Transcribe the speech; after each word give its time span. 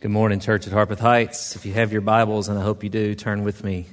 Good 0.00 0.10
morning, 0.10 0.40
Church 0.40 0.66
at 0.66 0.72
Harpeth 0.72 0.98
Heights. 0.98 1.56
If 1.56 1.66
you 1.66 1.74
have 1.74 1.92
your 1.92 2.00
Bibles, 2.00 2.48
and 2.48 2.58
I 2.58 2.62
hope 2.62 2.82
you 2.82 2.88
do, 2.88 3.14
turn 3.14 3.44
with 3.44 3.62
me. 3.62 3.84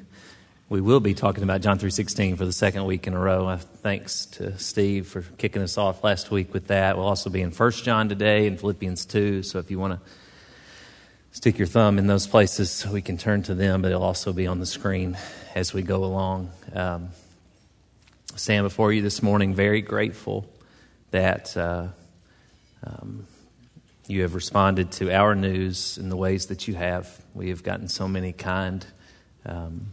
We 0.69 0.79
will 0.79 1.01
be 1.01 1.13
talking 1.13 1.43
about 1.43 1.59
John 1.59 1.79
3.16 1.79 2.37
for 2.37 2.45
the 2.45 2.53
second 2.53 2.85
week 2.85 3.07
in 3.07 3.13
a 3.13 3.19
row. 3.19 3.57
Thanks 3.57 4.25
to 4.27 4.57
Steve 4.57 5.05
for 5.05 5.21
kicking 5.37 5.61
us 5.61 5.77
off 5.77 6.05
last 6.05 6.31
week 6.31 6.53
with 6.53 6.67
that. 6.67 6.95
We'll 6.95 7.09
also 7.09 7.29
be 7.29 7.41
in 7.41 7.51
1 7.51 7.71
John 7.71 8.07
today 8.07 8.47
and 8.47 8.57
Philippians 8.57 9.05
2. 9.05 9.43
So 9.43 9.59
if 9.59 9.69
you 9.69 9.79
want 9.79 9.99
to 9.99 10.09
stick 11.33 11.57
your 11.57 11.67
thumb 11.67 11.99
in 11.99 12.07
those 12.07 12.25
places, 12.25 12.87
we 12.87 13.01
can 13.01 13.17
turn 13.17 13.43
to 13.43 13.53
them, 13.53 13.81
but 13.81 13.91
it'll 13.91 14.01
also 14.01 14.31
be 14.31 14.47
on 14.47 14.61
the 14.61 14.65
screen 14.65 15.17
as 15.55 15.73
we 15.73 15.81
go 15.81 16.05
along. 16.05 16.51
Um, 16.73 17.09
stand 18.37 18.63
before 18.63 18.93
you 18.93 19.01
this 19.01 19.21
morning 19.21 19.53
very 19.53 19.81
grateful 19.81 20.49
that 21.11 21.57
uh, 21.57 21.87
um, 22.85 23.27
you 24.07 24.21
have 24.21 24.35
responded 24.35 24.91
to 24.93 25.11
our 25.13 25.35
news 25.35 25.97
in 25.97 26.09
the 26.09 26.15
ways 26.15 26.47
that 26.47 26.67
you 26.67 26.75
have. 26.75 27.09
We 27.33 27.49
have 27.49 27.61
gotten 27.61 27.89
so 27.89 28.07
many 28.07 28.31
kind 28.31 28.85
um, 29.45 29.87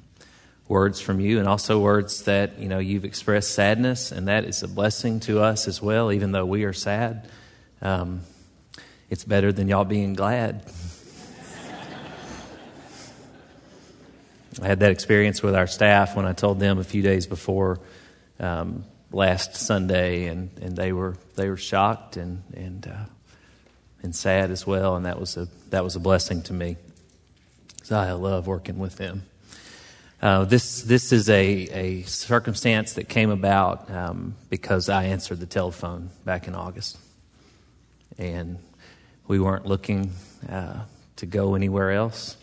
words 0.68 1.00
from 1.00 1.18
you, 1.20 1.40
and 1.40 1.48
also 1.48 1.80
words 1.80 2.22
that 2.22 2.58
you 2.58 2.68
know 2.68 2.78
you've 2.78 3.04
expressed 3.04 3.52
sadness, 3.52 4.12
and 4.12 4.28
that 4.28 4.44
is 4.44 4.62
a 4.62 4.68
blessing 4.68 5.20
to 5.20 5.40
us 5.40 5.66
as 5.66 5.82
well. 5.82 6.12
Even 6.12 6.30
though 6.32 6.46
we 6.46 6.62
are 6.64 6.72
sad, 6.72 7.28
um, 7.82 8.20
it's 9.10 9.24
better 9.24 9.52
than 9.52 9.68
y'all 9.68 9.84
being 9.84 10.14
glad. 10.14 10.64
I 14.62 14.68
had 14.68 14.80
that 14.80 14.92
experience 14.92 15.42
with 15.42 15.56
our 15.56 15.66
staff 15.66 16.14
when 16.14 16.26
I 16.26 16.32
told 16.32 16.60
them 16.60 16.78
a 16.78 16.84
few 16.84 17.02
days 17.02 17.26
before 17.26 17.80
um, 18.38 18.84
last 19.10 19.56
Sunday, 19.56 20.26
and, 20.26 20.50
and 20.62 20.76
they 20.76 20.92
were 20.92 21.16
they 21.34 21.48
were 21.48 21.56
shocked 21.56 22.16
and 22.16 22.44
and 22.54 22.86
uh, 22.86 23.04
and 24.04 24.14
sad 24.14 24.50
as 24.50 24.66
well, 24.66 24.94
and 24.96 25.06
that 25.06 25.18
was 25.18 25.36
a 25.36 25.48
that 25.70 25.82
was 25.82 25.96
a 25.96 26.00
blessing 26.00 26.42
to 26.42 26.52
me. 26.52 26.76
So 27.82 27.96
I 27.98 28.12
love 28.12 28.46
working 28.46 28.78
with 28.78 28.96
them. 28.96 29.22
Uh, 30.22 30.44
this 30.44 30.82
this 30.82 31.10
is 31.10 31.28
a, 31.30 31.42
a 31.42 32.02
circumstance 32.02 32.92
that 32.92 33.08
came 33.08 33.30
about 33.30 33.90
um, 33.90 34.36
because 34.50 34.88
I 34.88 35.04
answered 35.04 35.40
the 35.40 35.46
telephone 35.46 36.10
back 36.24 36.46
in 36.46 36.54
August, 36.54 36.98
and 38.18 38.58
we 39.26 39.40
weren't 39.40 39.66
looking 39.66 40.12
uh, 40.48 40.84
to 41.16 41.26
go 41.26 41.54
anywhere 41.54 41.90
else. 41.90 42.36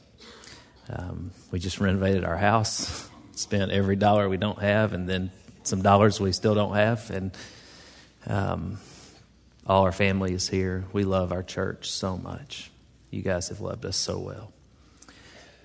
Um, 0.89 1.31
we 1.51 1.59
just 1.59 1.79
renovated 1.79 2.25
our 2.25 2.37
house, 2.37 3.07
spent 3.33 3.71
every 3.71 3.95
dollar 3.95 4.27
we 4.27 4.37
don't 4.37 4.59
have, 4.59 4.93
and 4.93 5.07
then 5.07 5.31
some 5.63 5.83
dollars 5.83 6.19
we 6.19 6.31
still 6.31 6.55
don't 6.55 6.75
have, 6.75 7.11
and 7.11 7.31
um, 8.25 8.79
all 9.65 9.83
our 9.83 9.91
family 9.91 10.33
is 10.33 10.49
here. 10.49 10.85
We 10.91 11.03
love 11.03 11.31
our 11.31 11.43
church 11.43 11.91
so 11.91 12.17
much. 12.17 12.71
You 13.09 13.21
guys 13.21 13.49
have 13.49 13.61
loved 13.61 13.85
us 13.85 13.97
so 13.97 14.19
well. 14.19 14.53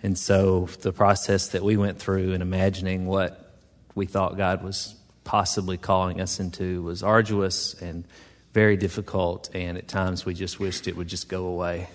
And 0.02 0.18
so 0.18 0.68
the 0.82 0.92
process 0.92 1.48
that 1.48 1.62
we 1.62 1.76
went 1.76 1.98
through 1.98 2.32
in 2.32 2.42
imagining 2.42 3.06
what 3.06 3.54
we 3.94 4.06
thought 4.06 4.36
God 4.36 4.62
was 4.62 4.94
possibly 5.24 5.76
calling 5.78 6.20
us 6.20 6.38
into 6.38 6.82
was 6.82 7.02
arduous 7.02 7.74
and 7.74 8.04
very 8.52 8.76
difficult. 8.76 9.50
And 9.54 9.76
at 9.76 9.88
times 9.88 10.24
we 10.24 10.34
just 10.34 10.60
wished 10.60 10.86
it 10.86 10.96
would 10.96 11.08
just 11.08 11.28
go 11.28 11.46
away 11.46 11.88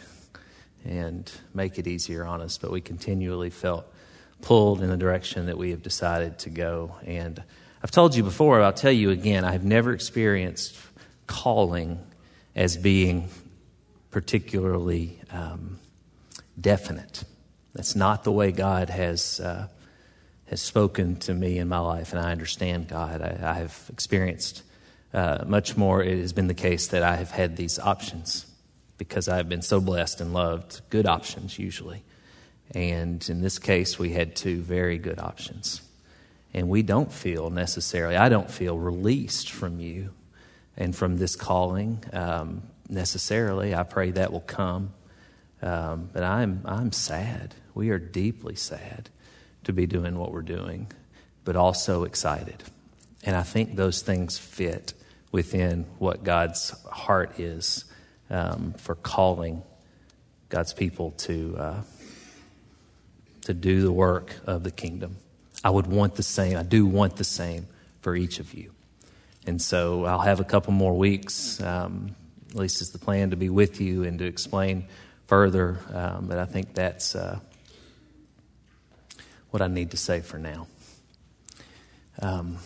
and 0.83 1.31
make 1.53 1.77
it 1.77 1.87
easier 1.87 2.25
on 2.25 2.41
us. 2.41 2.57
But 2.57 2.71
we 2.71 2.81
continually 2.81 3.49
felt 3.49 3.85
pulled 4.41 4.81
in 4.81 4.89
the 4.89 4.97
direction 4.97 5.45
that 5.45 5.57
we 5.57 5.69
have 5.69 5.83
decided 5.83 6.39
to 6.39 6.49
go. 6.49 6.95
And 7.05 7.41
I've 7.83 7.91
told 7.91 8.15
you 8.15 8.23
before, 8.23 8.61
I'll 8.61 8.73
tell 8.73 8.91
you 8.91 9.11
again, 9.11 9.45
I've 9.45 9.63
never 9.63 9.93
experienced 9.93 10.75
calling 11.31 11.97
as 12.55 12.75
being 12.75 13.29
particularly 14.11 15.17
um, 15.31 15.79
definite. 16.59 17.23
That's 17.73 17.95
not 17.95 18.25
the 18.25 18.33
way 18.33 18.51
God 18.51 18.89
has 18.89 19.39
uh, 19.39 19.67
has 20.47 20.61
spoken 20.61 21.15
to 21.15 21.33
me 21.33 21.57
in 21.57 21.69
my 21.69 21.79
life, 21.79 22.11
and 22.11 22.19
I 22.19 22.33
understand 22.33 22.89
God. 22.89 23.21
I, 23.21 23.39
I 23.41 23.53
have 23.53 23.89
experienced 23.89 24.63
uh, 25.13 25.45
much 25.47 25.77
more. 25.77 26.03
It 26.03 26.17
has 26.19 26.33
been 26.33 26.47
the 26.47 26.53
case 26.53 26.87
that 26.87 27.01
I 27.01 27.15
have 27.15 27.31
had 27.31 27.55
these 27.55 27.79
options 27.79 28.45
because 28.97 29.29
I 29.29 29.37
have 29.37 29.47
been 29.47 29.61
so 29.61 29.79
blessed 29.79 30.19
and 30.19 30.33
loved. 30.33 30.81
Good 30.89 31.07
options 31.07 31.57
usually, 31.57 32.03
and 32.71 33.25
in 33.29 33.41
this 33.41 33.57
case, 33.57 33.97
we 33.97 34.09
had 34.09 34.35
two 34.35 34.61
very 34.61 34.97
good 34.97 35.19
options. 35.19 35.81
And 36.53 36.67
we 36.67 36.81
don't 36.81 37.13
feel 37.13 37.49
necessarily, 37.49 38.17
I 38.17 38.27
don't 38.27 38.51
feel 38.51 38.77
released 38.77 39.49
from 39.49 39.79
you 39.79 40.09
and 40.77 40.95
from 40.95 41.17
this 41.17 41.35
calling 41.35 42.03
um, 42.13 42.63
necessarily. 42.89 43.75
I 43.75 43.83
pray 43.83 44.11
that 44.11 44.31
will 44.31 44.41
come. 44.41 44.93
Um, 45.61 46.09
but 46.11 46.23
I'm, 46.23 46.61
I'm 46.65 46.91
sad. 46.91 47.55
We 47.73 47.89
are 47.89 47.99
deeply 47.99 48.55
sad 48.55 49.09
to 49.63 49.73
be 49.73 49.85
doing 49.85 50.17
what 50.17 50.31
we're 50.31 50.41
doing, 50.41 50.91
but 51.43 51.55
also 51.55 52.03
excited. 52.03 52.63
And 53.23 53.35
I 53.35 53.43
think 53.43 53.75
those 53.75 54.01
things 54.01 54.37
fit 54.37 54.93
within 55.31 55.85
what 55.99 56.23
God's 56.23 56.71
heart 56.85 57.39
is 57.39 57.85
um, 58.29 58.73
for 58.77 58.95
calling 58.95 59.61
God's 60.49 60.73
people 60.73 61.11
to, 61.11 61.55
uh, 61.57 61.81
to 63.43 63.53
do 63.53 63.81
the 63.81 63.91
work 63.91 64.35
of 64.45 64.63
the 64.63 64.71
kingdom. 64.71 65.17
I 65.63 65.69
would 65.69 65.87
want 65.87 66.15
the 66.15 66.23
same, 66.23 66.57
I 66.57 66.63
do 66.63 66.85
want 66.85 67.17
the 67.17 67.23
same 67.23 67.67
for 68.01 68.15
each 68.15 68.39
of 68.39 68.53
you. 68.53 68.73
And 69.45 69.61
so 69.61 70.05
I'll 70.05 70.19
have 70.19 70.39
a 70.39 70.43
couple 70.43 70.73
more 70.73 70.93
weeks, 70.93 71.61
um, 71.61 72.15
at 72.49 72.55
least 72.55 72.81
is 72.81 72.91
the 72.91 72.99
plan, 72.99 73.31
to 73.31 73.35
be 73.35 73.49
with 73.49 73.81
you 73.81 74.03
and 74.03 74.19
to 74.19 74.25
explain 74.25 74.85
further. 75.27 75.79
Um, 75.93 76.27
but 76.27 76.37
I 76.37 76.45
think 76.45 76.73
that's 76.73 77.15
uh, 77.15 77.39
what 79.49 79.61
I 79.61 79.67
need 79.67 79.91
to 79.91 79.97
say 79.97 80.21
for 80.21 80.37
now. 80.37 80.67
Um, 82.21 82.57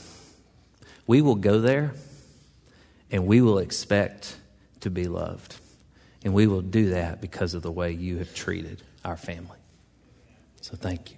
we 1.07 1.21
will 1.21 1.35
go 1.35 1.59
there 1.59 1.93
and 3.11 3.25
we 3.25 3.41
will 3.41 3.59
expect 3.59 4.37
to 4.81 4.89
be 4.89 5.05
loved. 5.05 5.55
And 6.23 6.33
we 6.33 6.47
will 6.47 6.61
do 6.61 6.89
that 6.89 7.21
because 7.21 7.53
of 7.53 7.61
the 7.61 7.71
way 7.71 7.91
you 7.91 8.17
have 8.17 8.33
treated 8.33 8.81
our 9.03 9.15
family. 9.15 9.59
So 10.61 10.75
thank 10.75 11.11
you. 11.11 11.17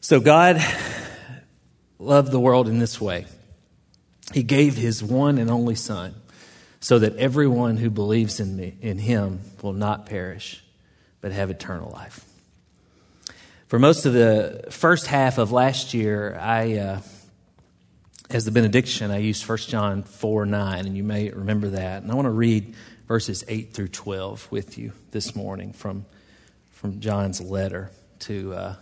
So 0.00 0.18
God 0.18 0.60
loved 2.00 2.32
the 2.32 2.40
world 2.40 2.66
in 2.66 2.78
this 2.78 3.00
way 3.00 3.26
He 4.32 4.42
gave 4.42 4.76
His 4.76 5.04
one 5.04 5.38
and 5.38 5.50
only 5.50 5.74
Son 5.74 6.14
so 6.80 6.98
that 6.98 7.14
everyone 7.16 7.76
who 7.76 7.90
believes 7.90 8.40
in, 8.40 8.56
me, 8.56 8.74
in 8.80 8.98
Him 8.98 9.40
will 9.62 9.74
not 9.74 10.06
perish, 10.06 10.64
but 11.20 11.30
have 11.30 11.50
eternal 11.50 11.90
life. 11.90 12.24
For 13.68 13.78
most 13.78 14.06
of 14.06 14.14
the 14.14 14.64
first 14.70 15.06
half 15.06 15.36
of 15.36 15.52
last 15.52 15.92
year, 15.92 16.36
I, 16.40 16.78
uh, 16.78 17.00
as 18.30 18.46
the 18.46 18.50
benediction, 18.50 19.10
I 19.10 19.18
used 19.18 19.46
1 19.46 19.58
John 19.58 20.02
4 20.02 20.46
9, 20.46 20.86
and 20.86 20.96
you 20.96 21.04
may 21.04 21.28
remember 21.28 21.68
that. 21.68 22.02
And 22.02 22.10
I 22.10 22.14
want 22.14 22.26
to 22.26 22.30
read 22.30 22.74
verses 23.06 23.44
8 23.46 23.74
through 23.74 23.88
12 23.88 24.50
with 24.50 24.78
you 24.78 24.92
this 25.10 25.36
morning 25.36 25.72
from, 25.72 26.06
from 26.70 27.00
John's 27.00 27.40
letter 27.40 27.90
to. 28.20 28.54
Uh, 28.54 28.74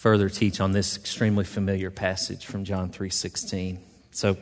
further 0.00 0.30
teach 0.30 0.62
on 0.62 0.72
this 0.72 0.96
extremely 0.96 1.44
familiar 1.44 1.90
passage 1.90 2.46
from 2.46 2.64
John 2.64 2.88
3:16. 2.88 3.80
So 4.12 4.38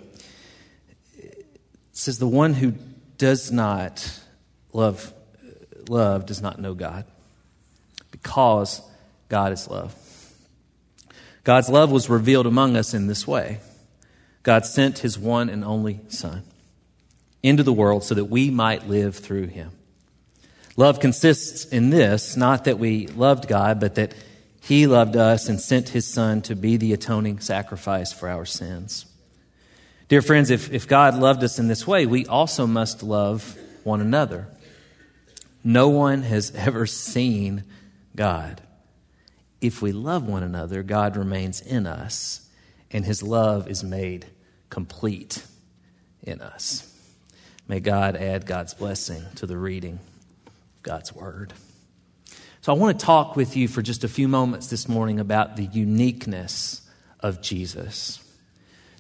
it 1.17 1.49
says 1.91 2.21
the 2.21 2.29
one 2.29 2.55
who 2.55 2.75
does 3.17 3.51
not 3.51 4.21
love 4.73 5.13
love 5.89 6.27
does 6.27 6.41
not 6.41 6.61
know 6.61 6.75
God 6.75 7.07
because 8.13 8.81
God 9.29 9.53
is 9.53 9.67
love. 9.67 9.97
God's 11.43 11.69
love 11.69 11.91
was 11.91 12.09
revealed 12.09 12.47
among 12.47 12.77
us 12.77 12.95
in 12.95 13.09
this 13.09 13.27
way. 13.27 13.59
God 14.45 14.65
sent 14.65 15.01
his 15.01 15.19
one 15.19 15.49
and 15.49 15.65
only 15.65 15.99
son 16.07 16.45
into 17.43 17.65
the 17.65 17.73
world 17.73 18.05
so 18.05 18.15
that 18.15 18.27
we 18.27 18.49
might 18.49 18.89
live 18.89 19.17
through 19.17 19.49
him. 19.49 19.73
Love 20.77 21.01
consists 21.01 21.65
in 21.65 21.91
this, 21.91 22.37
not 22.37 22.63
that 22.63 22.79
we 22.79 23.09
loved 23.09 23.49
God, 23.49 23.81
but 23.81 23.97
that 23.97 24.15
he 24.69 24.87
loved 24.87 25.17
us 25.17 25.49
and 25.49 25.59
sent 25.59 25.89
His 25.89 26.07
Son 26.07 26.43
to 26.43 26.55
be 26.55 26.77
the 26.77 26.93
atoning 26.93 27.41
sacrifice 27.41 28.13
for 28.13 28.29
our 28.29 28.45
sins. 28.45 29.07
Dear 30.09 30.21
friends, 30.21 30.51
if, 30.51 30.71
if 30.71 30.87
God 30.87 31.15
loved 31.15 31.43
us 31.43 31.59
in 31.59 31.69
this 31.69 31.87
way, 31.87 32.05
we 32.05 32.27
also 32.27 32.67
must 32.67 33.03
love 33.03 33.57
one 33.83 34.03
another. 34.03 34.47
No 35.65 35.89
one 35.89 36.21
has 36.21 36.51
ever 36.55 36.85
seen 36.85 37.65
God. 38.15 38.61
If 39.63 39.81
we 39.81 39.91
love 39.91 40.29
one 40.29 40.43
another, 40.43 40.83
God 40.83 41.17
remains 41.17 41.63
in 41.63 41.87
us, 41.87 42.47
and 42.91 43.07
His 43.07 43.23
love 43.23 43.71
is 43.71 43.83
made 43.83 44.27
complete 44.69 45.47
in 46.23 46.43
us. 46.43 46.95
May 47.67 47.81
God 47.81 48.17
add 48.17 48.45
God's 48.45 48.75
blessing 48.75 49.23
to 49.37 49.47
the 49.47 49.57
reading 49.57 49.99
of 50.47 50.53
God's 50.83 51.15
Word. 51.15 51.55
So 52.69 52.75
I 52.75 52.77
want 52.77 53.01
to 53.01 53.07
talk 53.07 53.35
with 53.35 53.57
you 53.57 53.67
for 53.67 53.81
just 53.81 54.05
a 54.05 54.09
few 54.09 54.29
moments 54.29 54.67
this 54.67 54.91
morning 54.91 55.21
about 55.21 55.57
the 55.57 55.65
uniqueness 55.65 56.83
of 57.19 57.41
Jesus. 57.41 58.23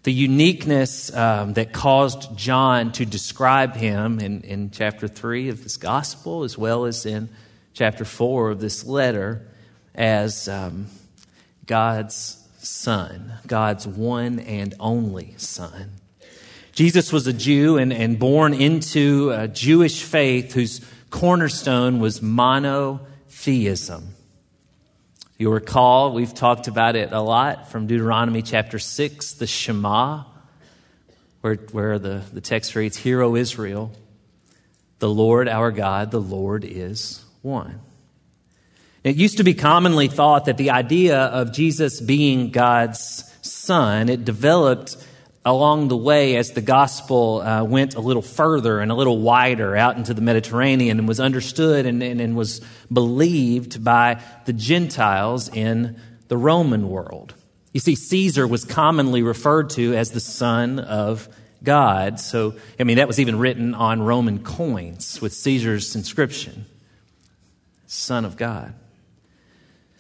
the 0.05 0.11
uniqueness 0.11 1.15
um, 1.15 1.53
that 1.53 1.75
caused 1.75 2.35
John 2.35 2.93
to 2.93 3.05
describe 3.05 3.77
him 3.77 4.21
in, 4.21 4.41
in 4.41 4.71
chapter 4.71 5.07
3 5.07 5.51
of 5.51 5.65
this 5.65 5.77
gospel, 5.77 6.45
as 6.45 6.57
well 6.57 6.87
as 6.87 7.05
in 7.05 7.29
chapter 7.75 8.07
4 8.07 8.53
of 8.53 8.59
this 8.59 8.87
letter, 8.87 9.47
as 9.95 10.49
um, 10.49 10.87
God's 11.67 12.43
Son, 12.61 13.35
God's 13.47 13.87
one 13.87 14.39
and 14.39 14.75
only 14.81 15.35
Son. 15.37 15.91
Jesus 16.73 17.13
was 17.13 17.27
a 17.27 17.35
Jew 17.35 17.77
and, 17.77 17.93
and 17.93 18.19
born 18.19 18.55
into 18.55 19.31
a 19.31 19.47
Jewish 19.47 20.05
faith 20.05 20.55
whose 20.55 20.81
cornerstone 21.11 22.01
was 22.01 22.23
monotheism. 23.39 24.15
You'll 25.39 25.53
recall 25.53 26.13
we've 26.13 26.35
talked 26.35 26.67
about 26.67 26.97
it 26.97 27.13
a 27.13 27.21
lot 27.21 27.71
from 27.71 27.87
Deuteronomy 27.87 28.43
chapter 28.43 28.81
6, 28.81 29.35
the 29.35 29.47
Shema, 29.47 30.25
where, 31.41 31.55
where 31.71 31.99
the, 32.01 32.23
the 32.33 32.41
text 32.41 32.75
reads, 32.75 32.97
Hear, 32.97 33.23
O 33.23 33.37
Israel, 33.37 33.93
the 34.99 35.09
Lord 35.09 35.49
our 35.49 35.71
God, 35.71 36.11
the 36.11 36.21
Lord 36.21 36.65
is 36.65 37.25
one. 37.43 37.81
It 39.05 39.15
used 39.15 39.37
to 39.37 39.45
be 39.45 39.55
commonly 39.55 40.09
thought 40.09 40.47
that 40.47 40.57
the 40.57 40.71
idea 40.71 41.19
of 41.19 41.53
Jesus 41.53 42.01
being 42.01 42.51
God's 42.51 43.33
son, 43.43 44.09
it 44.09 44.25
developed 44.25 44.97
along 45.49 45.89
the 45.89 45.97
way 45.97 46.37
as 46.37 46.53
the 46.53 46.61
gospel 46.61 47.41
uh, 47.41 47.65
went 47.65 47.95
a 47.95 48.01
little 48.01 48.23
further 48.23 48.81
and 48.81 48.93
a 48.93 48.95
little 48.95 49.19
wider 49.19 49.75
out 49.75 49.97
into 49.97 50.13
the 50.13 50.21
Mediterranean 50.21 50.99
and 50.99 51.09
was 51.09 51.21
understood 51.21 51.87
and, 51.87 52.03
and, 52.03 52.21
and 52.21 52.37
was 52.37 52.61
believed 52.93 53.83
by 53.83 54.23
the 54.45 54.53
Gentiles 54.53 55.49
in 55.49 55.99
the 56.29 56.37
Roman 56.37 56.91
world. 56.91 57.33
You 57.73 57.81
see, 57.81 57.95
Caesar 57.95 58.47
was 58.47 58.67
commonly 58.67 59.23
referred 59.23 59.71
to 59.71 59.95
as 59.95 60.11
the 60.11 60.21
Son 60.21 60.79
of 60.79 61.29
God. 61.63 62.21
So, 62.21 62.55
I 62.79 62.85
mean, 62.85 62.99
that 62.99 63.09
was 63.09 63.19
even 63.19 63.39
written 63.39 63.75
on 63.75 64.03
Roman 64.03 64.45
coins 64.45 65.19
with 65.21 65.33
Caesar's 65.33 65.97
inscription 65.97 66.67
Son 67.87 68.27
of 68.27 68.37
God. 68.37 68.75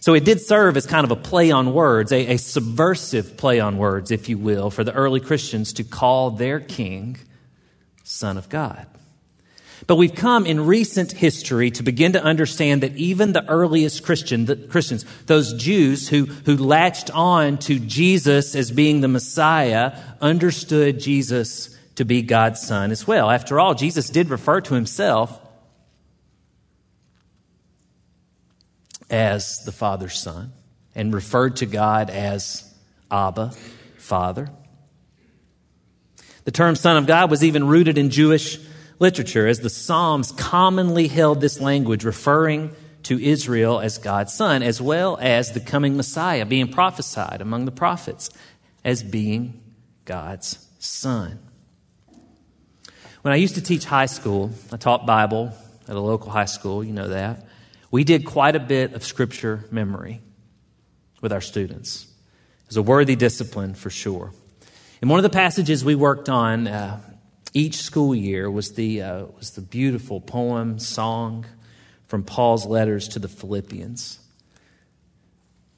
So 0.01 0.15
it 0.15 0.25
did 0.25 0.41
serve 0.41 0.77
as 0.77 0.87
kind 0.87 1.05
of 1.05 1.11
a 1.11 1.17
play 1.17 1.51
on 1.51 1.75
words, 1.75 2.13
a, 2.13 2.35
a, 2.35 2.37
subversive 2.39 3.37
play 3.37 3.59
on 3.59 3.79
words, 3.79 4.11
if 4.11 4.29
you 4.29 4.39
will, 4.39 4.71
for 4.71 4.85
the 4.85 4.93
early 4.93 5.21
Christians 5.21 5.73
to 5.75 5.85
call 5.85 6.31
their 6.31 6.61
king 6.61 7.19
Son 8.05 8.39
of 8.39 8.49
God. 8.49 8.87
But 9.87 9.97
we've 9.97 10.15
come 10.15 10.47
in 10.47 10.67
recent 10.67 11.13
history 11.13 11.71
to 11.73 11.83
begin 11.83 12.13
to 12.13 12.23
understand 12.23 12.83
that 12.83 12.97
even 12.97 13.33
the 13.33 13.49
earliest 13.49 14.05
Christian, 14.05 14.45
the 14.45 14.57
Christians, 14.57 15.05
those 15.27 15.53
Jews 15.55 16.09
who, 16.09 16.27
who 16.27 16.57
latched 16.57 17.11
on 17.11 17.59
to 17.59 17.79
Jesus 17.79 18.55
as 18.55 18.71
being 18.71 19.01
the 19.01 19.09
Messiah, 19.09 19.97
understood 20.21 21.01
Jesus 21.01 21.77
to 21.97 22.05
be 22.05 22.23
God's 22.23 22.61
Son 22.61 22.91
as 22.91 23.07
well. 23.07 23.31
After 23.31 23.59
all, 23.59 23.75
Jesus 23.75 24.11
did 24.11 24.31
refer 24.31 24.61
to 24.61 24.75
himself 24.75 25.41
as 29.11 29.65
the 29.65 29.73
Father's 29.73 30.19
Son 30.19 30.53
and 30.95 31.15
referred 31.15 31.57
to 31.57 31.67
God 31.67 32.11
as 32.11 32.73
Abba, 33.11 33.53
Father. 33.97 34.51
The 36.45 36.51
term 36.51 36.77
Son 36.77 36.97
of 36.97 37.07
God 37.07 37.31
was 37.31 37.45
even 37.45 37.67
rooted 37.67 37.99
in 37.99 38.11
Jewish 38.11 38.59
literature, 38.99 39.47
as 39.47 39.61
the 39.61 39.71
Psalms 39.71 40.33
commonly 40.33 41.07
held 41.09 41.41
this 41.41 41.61
language, 41.61 42.05
referring 42.05 42.75
to 43.05 43.21
Israel 43.23 43.81
as 43.81 43.99
God's 43.99 44.35
Son, 44.35 44.63
as 44.63 44.81
well 44.81 45.19
as 45.21 45.53
the 45.53 45.61
coming 45.61 45.97
Messiah 45.97 46.45
being 46.45 46.69
prophesied 46.69 47.41
among 47.41 47.65
the 47.65 47.71
prophets 47.71 48.31
as 48.85 49.03
being 49.03 49.61
God's 50.05 50.67
Son. 50.79 51.39
When 53.23 53.33
I 53.33 53.37
used 53.37 53.55
to 53.57 53.63
teach 53.63 53.85
high 53.85 54.07
school, 54.07 54.51
I 54.73 54.77
taught 54.77 55.07
Bible 55.07 55.53
at 55.87 55.97
a 55.97 56.01
local 56.01 56.31
high 56.31 56.47
school, 56.47 56.83
you 56.83 56.93
know 56.93 57.09
that. 57.09 57.45
We 57.91 58.05
did 58.05 58.27
quite 58.27 58.55
a 58.55 58.61
bit 58.61 58.93
of 58.93 59.05
scripture 59.05 59.65
memory 59.71 60.21
with 61.23 61.33
our 61.33 61.41
students. 61.41 62.07
It 62.63 62.69
was 62.69 62.77
a 62.77 62.83
worthy 62.83 63.17
discipline 63.17 63.75
for 63.75 63.89
sure. 63.89 64.33
And 65.01 65.09
one 65.09 65.19
of 65.19 65.23
the 65.23 65.31
passages 65.31 65.85
we 65.85 65.95
worked 65.95 66.29
on 66.29 66.67
uh, 66.67 67.01
each 67.55 67.77
school 67.77 68.15
year 68.15 68.51
was 68.51 68.73
the, 68.73 69.03
uh, 69.03 69.25
was 69.37 69.53
the 69.53 69.63
beautiful 69.63 70.21
poem, 70.21 70.79
song 70.79 71.47
from 72.07 72.25
Paul's 72.25 72.67
letters 72.67 73.09
to 73.09 73.19
the 73.19 73.29
Philippians. 73.29 74.19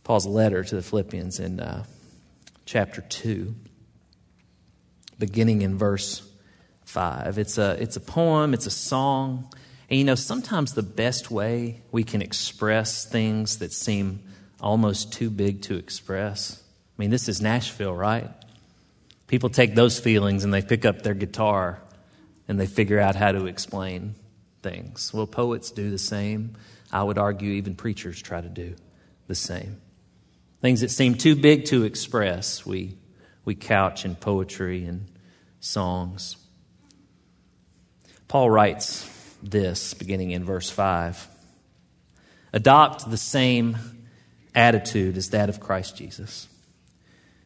Paul's 0.03 0.27
letter 0.27 0.65
to 0.65 0.75
the 0.75 0.83
Philippians 0.83 1.39
in 1.39 1.61
uh, 1.61 1.85
chapter 2.65 3.03
2, 3.03 3.55
beginning 5.19 5.63
in 5.63 5.79
verse 5.79 6.29
5. 6.87 7.39
It's 7.39 7.59
a, 7.59 7.81
it's 7.81 7.95
a 7.95 8.01
poem, 8.01 8.53
it's 8.53 8.67
a 8.67 8.71
song. 8.71 9.49
And 9.91 9.99
you 9.99 10.05
know, 10.05 10.15
sometimes 10.15 10.73
the 10.73 10.85
best 10.85 11.33
way 11.33 11.83
we 11.91 12.05
can 12.05 12.23
express 12.23 13.05
things 13.05 13.59
that 13.59 13.73
seem 13.73 14.21
almost 14.61 15.13
too 15.13 15.31
big 15.31 15.63
to 15.63 15.77
express. 15.77 16.63
I 16.97 17.03
mean, 17.03 17.11
this 17.11 17.29
is 17.29 17.41
Nashville, 17.41 17.95
right? 17.95 18.31
People 19.27 19.49
take 19.49 19.75
those 19.75 19.99
feelings 19.99 20.45
and 20.45 20.55
they 20.55 20.63
pick 20.63 20.85
up 20.85 21.03
their 21.03 21.15
guitar 21.15 21.81
and 22.47 22.59
they 22.59 22.67
figure 22.67 23.01
out 23.01 23.17
how 23.17 23.33
to 23.33 23.47
explain 23.47 24.15
things. 24.63 25.13
Well, 25.13 25.27
poets 25.27 25.73
do 25.73 25.91
the 25.91 25.99
same. 25.99 26.57
I 26.93 27.03
would 27.03 27.19
argue 27.19 27.53
even 27.53 27.75
preachers 27.75 28.23
try 28.23 28.41
to 28.41 28.49
do 28.49 28.77
the 29.27 29.35
same. 29.35 29.81
Things 30.61 30.83
that 30.83 30.91
seem 30.91 31.15
too 31.15 31.35
big 31.35 31.65
to 31.67 31.85
express, 31.85 32.65
we, 32.67 32.97
we 33.45 33.55
couch 33.55 34.05
in 34.05 34.15
poetry 34.15 34.85
and 34.85 35.07
songs. 35.59 36.37
Paul 38.29 38.51
writes 38.51 39.09
this, 39.43 39.95
beginning 39.95 40.31
in 40.31 40.45
verse 40.45 40.71
5. 40.71 41.29
Adopt 42.53 43.11
the 43.11 43.17
same 43.17 43.77
attitude 44.55 45.17
as 45.17 45.31
that 45.31 45.49
of 45.49 45.61
Christ 45.61 45.97
Jesus, 45.97 46.49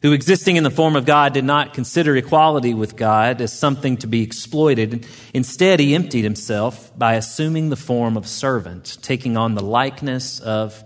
who, 0.01 0.11
existing 0.11 0.55
in 0.55 0.63
the 0.63 0.71
form 0.71 0.95
of 0.95 1.05
God, 1.05 1.33
did 1.33 1.45
not 1.45 1.73
consider 1.73 2.15
equality 2.15 2.73
with 2.73 2.95
God 2.95 3.41
as 3.41 3.57
something 3.57 3.97
to 3.97 4.07
be 4.07 4.23
exploited. 4.23 5.05
Instead, 5.33 5.79
he 5.79 5.93
emptied 5.93 6.23
himself 6.23 6.91
by 6.97 7.13
assuming 7.13 7.69
the 7.69 7.75
form 7.75 8.17
of 8.17 8.27
servant, 8.27 8.97
taking 9.01 9.37
on 9.37 9.53
the 9.53 9.63
likeness 9.63 10.39
of 10.39 10.83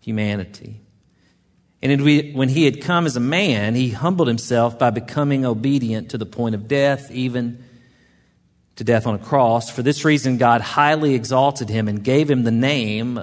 humanity. 0.00 0.80
And 1.80 2.02
when 2.02 2.50
he 2.50 2.66
had 2.66 2.82
come 2.82 3.06
as 3.06 3.16
a 3.16 3.20
man, 3.20 3.74
he 3.74 3.90
humbled 3.90 4.28
himself 4.28 4.78
by 4.78 4.90
becoming 4.90 5.46
obedient 5.46 6.10
to 6.10 6.18
the 6.18 6.26
point 6.26 6.54
of 6.54 6.68
death, 6.68 7.10
even 7.10 7.63
to 8.76 8.84
death 8.84 9.06
on 9.06 9.14
a 9.14 9.18
cross. 9.18 9.70
For 9.70 9.82
this 9.82 10.04
reason, 10.04 10.36
God 10.36 10.60
highly 10.60 11.14
exalted 11.14 11.68
him 11.68 11.88
and 11.88 12.02
gave 12.02 12.30
him 12.30 12.42
the 12.42 12.50
name 12.50 13.20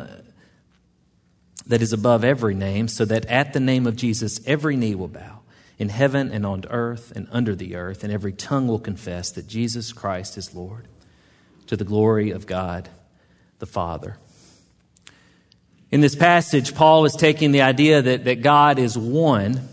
that 1.67 1.81
is 1.81 1.93
above 1.93 2.23
every 2.23 2.55
name, 2.55 2.87
so 2.87 3.05
that 3.05 3.25
at 3.27 3.53
the 3.53 3.59
name 3.59 3.87
of 3.87 3.95
Jesus 3.95 4.41
every 4.45 4.75
knee 4.75 4.95
will 4.95 5.07
bow 5.07 5.39
in 5.77 5.89
heaven 5.89 6.31
and 6.31 6.45
on 6.45 6.63
earth 6.69 7.11
and 7.15 7.27
under 7.31 7.55
the 7.55 7.75
earth, 7.75 8.03
and 8.03 8.11
every 8.13 8.33
tongue 8.33 8.67
will 8.67 8.79
confess 8.79 9.31
that 9.31 9.47
Jesus 9.47 9.93
Christ 9.93 10.37
is 10.37 10.53
Lord, 10.53 10.87
to 11.67 11.75
the 11.75 11.83
glory 11.83 12.31
of 12.31 12.45
God 12.45 12.89
the 13.59 13.65
Father. 13.65 14.17
In 15.91 16.01
this 16.01 16.15
passage, 16.15 16.73
Paul 16.73 17.05
is 17.05 17.15
taking 17.15 17.51
the 17.51 17.61
idea 17.61 18.01
that, 18.01 18.25
that 18.25 18.41
God 18.41 18.79
is 18.79 18.97
one 18.97 19.67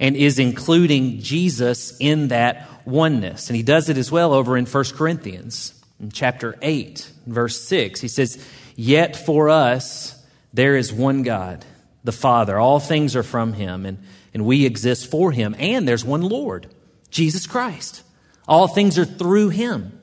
and 0.00 0.16
is 0.16 0.38
including 0.38 1.20
Jesus 1.20 1.96
in 2.00 2.28
that 2.28 2.68
oneness. 2.84 3.48
And 3.48 3.56
he 3.56 3.62
does 3.62 3.88
it 3.88 3.96
as 3.96 4.10
well 4.10 4.32
over 4.32 4.56
in 4.56 4.66
1 4.66 4.84
Corinthians, 4.94 5.80
in 6.00 6.10
chapter 6.10 6.56
8, 6.60 7.10
verse 7.26 7.60
6. 7.62 8.00
He 8.00 8.08
says, 8.08 8.44
Yet 8.76 9.16
for 9.16 9.48
us 9.48 10.22
there 10.52 10.76
is 10.76 10.92
one 10.92 11.22
God, 11.22 11.64
the 12.02 12.12
Father. 12.12 12.58
All 12.58 12.80
things 12.80 13.16
are 13.16 13.22
from 13.22 13.52
him, 13.52 13.86
and, 13.86 13.98
and 14.32 14.44
we 14.44 14.66
exist 14.66 15.10
for 15.10 15.32
him. 15.32 15.54
And 15.58 15.86
there's 15.86 16.04
one 16.04 16.22
Lord, 16.22 16.68
Jesus 17.10 17.46
Christ. 17.46 18.02
All 18.46 18.68
things 18.68 18.98
are 18.98 19.04
through 19.04 19.50
him, 19.50 19.98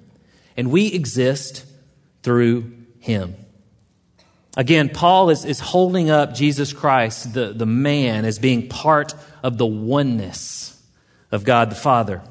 and 0.58 0.72
we 0.72 0.88
exist 0.94 1.66
through 2.24 2.72
him. 3.00 3.36
Again, 4.58 4.90
Paul 4.90 5.30
is, 5.30 5.46
is 5.46 5.60
holding 5.60 6.10
up 6.10 6.34
Jesus 6.34 6.74
Christ, 6.74 7.34
the, 7.34 7.54
the 7.54 7.66
man, 7.66 8.26
as 8.26 8.38
being 8.38 8.68
part 8.68 9.14
of 9.44 9.58
the 9.58 9.66
oneness 9.66 10.78
of 11.32 11.46
God 11.46 11.70
the 11.70 11.76
Father. 11.76 12.22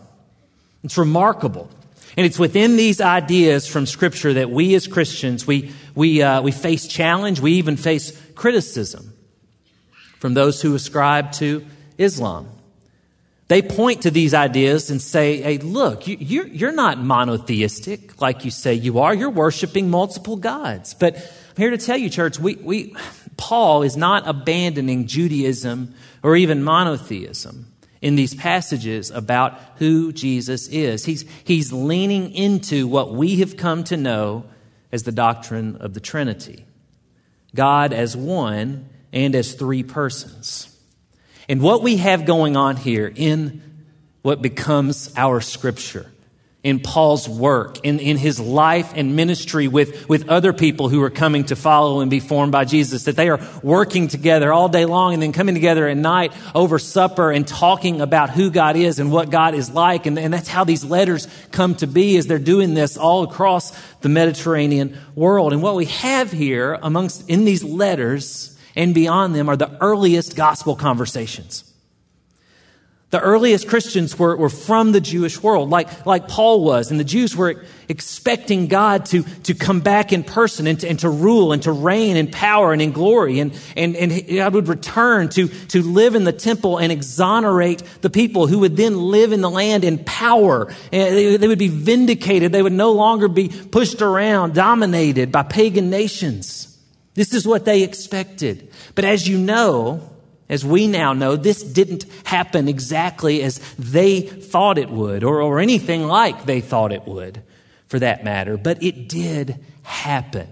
It's 0.83 0.99
remarkable. 0.99 1.69
And 2.17 2.27
it's 2.27 2.39
within 2.39 2.77
these 2.77 3.01
ideas 3.01 3.67
from 3.67 3.87
Scripture 3.87 4.35
that 4.35 4.51
we 4.51 4.75
as 4.75 4.87
Christians, 4.87 5.47
we, 5.47 5.73
we, 5.95 6.23
uh, 6.23 6.43
we 6.43 6.53
face 6.53 6.87
challenge, 6.87 7.41
we 7.41 7.53
even 7.53 7.77
face 7.77 8.19
criticism 8.35 9.13
from 10.19 10.35
those 10.35 10.61
who 10.61 10.75
ascribe 10.75 11.33
to 11.33 11.65
Islam. 11.99 12.49
They 13.49 13.63
point 13.63 14.03
to 14.03 14.11
these 14.11 14.33
ideas 14.33 14.91
and 14.91 15.03
say, 15.03 15.43
hey, 15.43 15.59
look, 15.59 16.07
you, 16.07 16.17
you're, 16.21 16.47
you're 16.47 16.73
not 16.73 17.03
monotheistic 17.03 18.21
like 18.21 18.45
you 18.45 18.51
say 18.51 18.75
you 18.75 19.01
are. 19.01 19.13
You're 19.13 19.31
worshiping 19.31 19.91
multiple 19.91 20.37
gods. 20.37 20.95
But 20.95 21.17
I'm 21.17 21.57
here 21.57 21.71
to 21.71 21.79
tell 21.79 21.97
you, 21.97 22.11
church, 22.11 22.39
we, 22.39 22.55
we, 22.57 22.95
Paul 23.37 23.83
is 23.83 23.97
not 23.97 24.29
abandoning 24.29 25.09
Judaism 25.09 25.95
or 26.23 26.37
even 26.37 26.63
monotheism. 26.63 27.67
In 28.03 28.17
these 28.17 28.35
passages 28.35 29.11
about 29.11 29.61
who 29.77 30.13
Jesus 30.13 30.69
is. 30.69 31.05
He's, 31.05 31.25
he's 31.45 31.73
leaning 31.73 32.33
into 32.35 32.87
what 32.87 33.13
we 33.15 33.37
have 33.37 33.57
come 33.57 33.85
to 33.85 33.97
know 33.97 34.45
as 34.93 35.03
the 35.03 35.13
doctrine 35.13 35.77
of 35.77 35.95
the 35.95 36.01
Trinity 36.01 36.65
God 37.55 37.93
as 37.93 38.17
one 38.17 38.89
and 39.13 39.35
as 39.35 39.55
three 39.55 39.83
persons. 39.83 40.67
And 41.49 41.61
what 41.61 41.83
we 41.83 41.97
have 41.97 42.25
going 42.25 42.57
on 42.57 42.77
here 42.77 43.13
in 43.13 43.85
what 44.23 44.41
becomes 44.41 45.13
our 45.17 45.41
scripture 45.41 46.11
in 46.63 46.79
Paul's 46.79 47.27
work, 47.27 47.79
in, 47.85 47.99
in 48.01 48.19
his 48.19 48.39
life 48.39 48.93
and 48.95 49.17
ministry 49.17 49.67
with, 49.67 50.09
with 50.11 50.29
other 50.29 50.53
people 50.53 50.91
who 50.91 51.03
are 51.03 51.09
coming 51.11 51.45
to 51.45 51.57
follow 51.57 52.01
and 52.01 52.11
be 52.11 52.21
formed 52.21 52.53
by 52.53 52.67
Jesus, 52.67 53.05
that 53.05 53.17
they 53.17 53.31
are 53.31 53.41
working 53.63 54.09
together 54.09 54.53
all 54.53 54.69
day 54.69 54.85
long 54.85 55.15
and 55.15 55.23
then 55.23 55.33
coming 55.33 55.55
together 55.55 55.89
at 55.89 55.97
night 55.97 56.35
over 56.55 56.79
supper 56.79 57.33
and 57.33 57.49
talking 57.49 58.03
about 58.03 58.29
who 58.29 58.51
God 58.51 58.77
is 58.77 58.99
and 58.99 59.11
what 59.11 59.31
God 59.31 59.55
is 59.55 59.71
like. 59.71 60.05
And, 60.05 60.19
and 60.19 60.35
that's 60.35 60.49
how 60.49 60.65
these 60.65 60.85
letters 60.85 61.29
come 61.51 61.77
to 61.77 61.87
be 61.87 62.19
as 62.19 62.27
they're 62.27 62.39
doing 62.39 62.75
this 62.75 62.99
all 62.99 63.23
across 63.23 63.71
the 64.01 64.11
Mediterranean 64.11 64.99
world. 65.15 65.55
And 65.55 65.63
what 65.63 65.77
we 65.77 65.87
have 65.87 66.31
here 66.31 66.79
amongst, 66.83 67.31
in 67.31 67.47
these 67.47 67.65
letters 67.65 68.55
and 68.77 68.95
beyond 68.95 69.35
them 69.35 69.49
are 69.49 69.57
the 69.57 69.79
earliest 69.81 70.37
gospel 70.37 70.77
conversations. 70.77 71.70
The 73.11 73.21
earliest 73.21 73.67
Christians 73.67 74.17
were, 74.17 74.37
were 74.37 74.49
from 74.49 74.93
the 74.93 75.01
Jewish 75.01 75.43
world, 75.43 75.69
like, 75.69 76.07
like 76.07 76.29
Paul 76.29 76.63
was, 76.63 76.93
and 76.93 77.01
the 77.01 77.05
Jews 77.05 77.35
were 77.35 77.65
expecting 77.89 78.69
God 78.69 79.07
to, 79.07 79.25
to 79.43 79.55
come 79.55 79.81
back 79.81 80.13
in 80.13 80.23
person 80.23 80.69
and 80.69 80.79
to, 80.79 80.89
and 80.89 80.97
to 81.01 81.11
rule 81.11 81.53
and 81.53 81.61
to 81.65 81.73
reign 81.73 82.17
in 82.17 82.31
power 82.31 82.73
and 82.73 82.81
in 82.81 82.93
glory. 82.93 83.41
And, 83.41 83.53
and, 83.77 83.97
and 83.97 84.29
God 84.29 84.55
would 84.55 84.69
return 84.69 85.29
to, 85.31 85.49
to 85.49 85.83
live 85.83 86.15
in 86.15 86.23
the 86.23 86.33
temple 86.33 86.79
and 86.79 86.93
exonerate 86.93 87.83
the 88.01 88.11
people 88.11 88.47
who 88.47 88.61
would 88.61 88.77
then 88.77 88.97
live 88.97 89.33
in 89.33 89.41
the 89.41 89.51
land 89.51 89.83
in 89.83 90.05
power. 90.05 90.73
And 90.93 91.17
they, 91.17 91.37
they 91.37 91.49
would 91.49 91.59
be 91.59 91.67
vindicated. 91.67 92.53
They 92.53 92.63
would 92.63 92.73
no 92.73 92.93
longer 92.93 93.27
be 93.27 93.49
pushed 93.49 94.03
around, 94.03 94.55
dominated 94.55 95.33
by 95.33 95.43
pagan 95.43 95.91
nations. 95.91 96.79
This 97.15 97.35
is 97.35 97.45
what 97.45 97.65
they 97.65 97.83
expected. 97.83 98.73
But 98.95 99.05
as 99.05 99.27
you 99.27 99.37
know, 99.37 100.10
as 100.51 100.67
we 100.67 100.89
now 100.89 101.13
know, 101.13 101.37
this 101.37 101.63
didn't 101.63 102.05
happen 102.25 102.69
exactly 102.69 103.43
as 103.43 103.59
they 103.79 104.21
thought 104.21 104.77
it 104.77 104.91
would, 104.91 105.23
or, 105.23 105.41
or 105.41 105.61
anything 105.61 106.07
like 106.07 106.45
they 106.45 106.61
thought 106.61 106.93
it 106.93 107.07
would, 107.07 107.41
for 107.87 108.01
that 108.01 108.25
matter, 108.25 108.59
but 108.59 108.83
it 108.83 109.09
did 109.09 109.65
happen. 109.85 110.49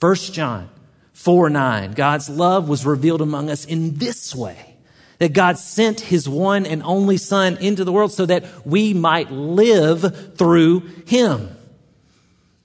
1 0.00 0.14
John 0.16 0.70
4 1.12 1.50
9, 1.50 1.92
God's 1.92 2.30
love 2.30 2.68
was 2.68 2.86
revealed 2.86 3.20
among 3.20 3.50
us 3.50 3.66
in 3.66 3.96
this 3.96 4.34
way 4.34 4.76
that 5.18 5.32
God 5.32 5.58
sent 5.58 6.00
his 6.00 6.28
one 6.28 6.66
and 6.66 6.82
only 6.82 7.18
Son 7.18 7.56
into 7.58 7.84
the 7.84 7.92
world 7.92 8.12
so 8.12 8.26
that 8.26 8.66
we 8.66 8.94
might 8.94 9.30
live 9.30 10.36
through 10.36 10.80
him. 11.06 11.54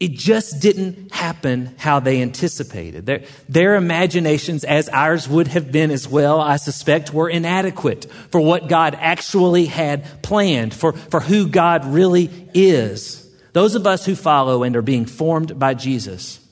It 0.02 0.14
just 0.14 0.60
didn't 0.60 1.14
happen 1.14 1.76
how 1.78 2.00
they 2.00 2.24
anticipated. 2.24 3.06
Their, 3.06 3.22
their, 3.48 3.76
imaginations, 3.76 4.64
as 4.64 4.90
ours 4.90 5.30
would 5.30 5.48
have 5.50 5.72
been 5.72 5.92
as 5.92 6.08
well, 6.08 6.42
I 6.42 6.56
suspect, 6.56 7.14
were 7.14 7.30
inadequate 7.30 8.12
for 8.32 8.42
what 8.42 8.68
God 8.68 8.98
actually 9.00 9.68
had 9.68 10.24
planned, 10.24 10.74
for, 10.74 10.94
for 10.94 11.20
who 11.20 11.48
God 11.48 11.86
really 11.86 12.32
is. 12.56 13.32
Those 13.54 13.76
of 13.76 13.86
us 13.86 14.04
who 14.04 14.16
follow 14.16 14.64
and 14.64 14.76
are 14.76 14.82
being 14.82 15.06
formed 15.06 15.60
by 15.60 15.76
Jesus, 15.76 16.44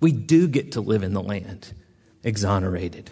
we 0.00 0.10
do 0.10 0.48
get 0.48 0.72
to 0.72 0.80
live 0.80 1.04
in 1.04 1.12
the 1.12 1.22
land 1.22 1.74
exonerated. 2.24 3.08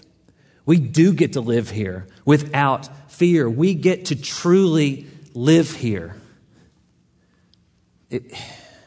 We 0.66 0.80
do 0.80 1.12
get 1.12 1.34
to 1.34 1.40
live 1.40 1.70
here 1.70 2.08
without 2.24 3.12
fear. 3.12 3.48
We 3.48 3.74
get 3.74 4.06
to 4.06 4.20
truly 4.20 5.06
live 5.34 5.70
here. 5.70 6.16
It, 8.10 8.34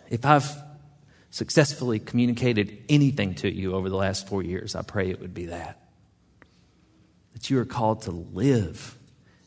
if 0.10 0.26
I've 0.26 0.50
successfully 1.30 2.00
communicated 2.00 2.84
anything 2.88 3.36
to 3.36 3.54
you 3.54 3.74
over 3.74 3.90
the 3.90 3.96
last 3.96 4.28
four 4.28 4.42
years, 4.42 4.76
I 4.76 4.82
pray 4.82 5.10
it 5.10 5.20
would 5.20 5.34
be 5.34 5.48
that. 5.48 5.80
That 7.34 7.50
you 7.50 7.60
are 7.60 7.66
called 7.66 8.04
to 8.04 8.12
live 8.12 8.98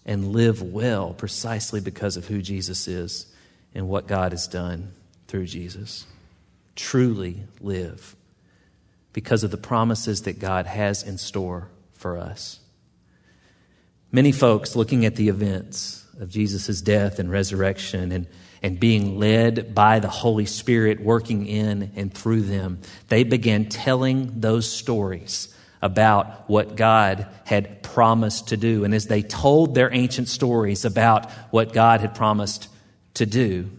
and 0.04 0.32
live 0.32 0.62
well 0.62 1.14
precisely 1.14 1.80
because 1.80 2.16
of 2.16 2.26
who 2.26 2.42
Jesus 2.42 2.88
is 2.88 3.26
and 3.74 3.88
what 3.88 4.06
God 4.06 4.32
has 4.32 4.46
done 4.46 4.92
through 5.28 5.46
Jesus. 5.46 6.06
Truly 6.76 7.42
live 7.60 8.16
because 9.12 9.42
of 9.42 9.50
the 9.50 9.56
promises 9.56 10.22
that 10.22 10.38
God 10.38 10.66
has 10.66 11.02
in 11.02 11.18
store 11.18 11.68
for 11.92 12.18
us. 12.18 12.60
Many 14.10 14.32
folks 14.32 14.76
looking 14.76 15.04
at 15.04 15.16
the 15.16 15.28
events 15.28 16.06
of 16.18 16.30
Jesus' 16.30 16.80
death 16.80 17.18
and 17.18 17.30
resurrection 17.30 18.12
and 18.12 18.26
and 18.62 18.80
being 18.80 19.18
led 19.18 19.74
by 19.74 19.98
the 20.00 20.08
Holy 20.08 20.46
Spirit 20.46 21.00
working 21.00 21.46
in 21.46 21.92
and 21.96 22.12
through 22.12 22.42
them, 22.42 22.80
they 23.08 23.22
began 23.22 23.68
telling 23.68 24.40
those 24.40 24.70
stories 24.70 25.54
about 25.80 26.48
what 26.50 26.76
God 26.76 27.26
had 27.44 27.82
promised 27.82 28.48
to 28.48 28.56
do. 28.56 28.84
And 28.84 28.94
as 28.94 29.06
they 29.06 29.22
told 29.22 29.74
their 29.74 29.92
ancient 29.92 30.28
stories 30.28 30.84
about 30.84 31.30
what 31.52 31.72
God 31.72 32.00
had 32.00 32.14
promised 32.14 32.68
to 33.14 33.26
do, 33.26 33.70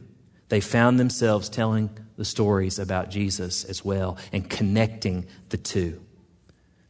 they 0.48 0.62
found 0.62 1.00
themselves 1.00 1.50
telling 1.50 1.90
the 2.16 2.26
stories 2.26 2.80
about 2.80 3.10
Jesus 3.10 3.66
as 3.66 3.84
well 3.84 4.18
and 4.32 4.50
connecting 4.50 5.28
the 5.50 5.58
two. 5.58 6.02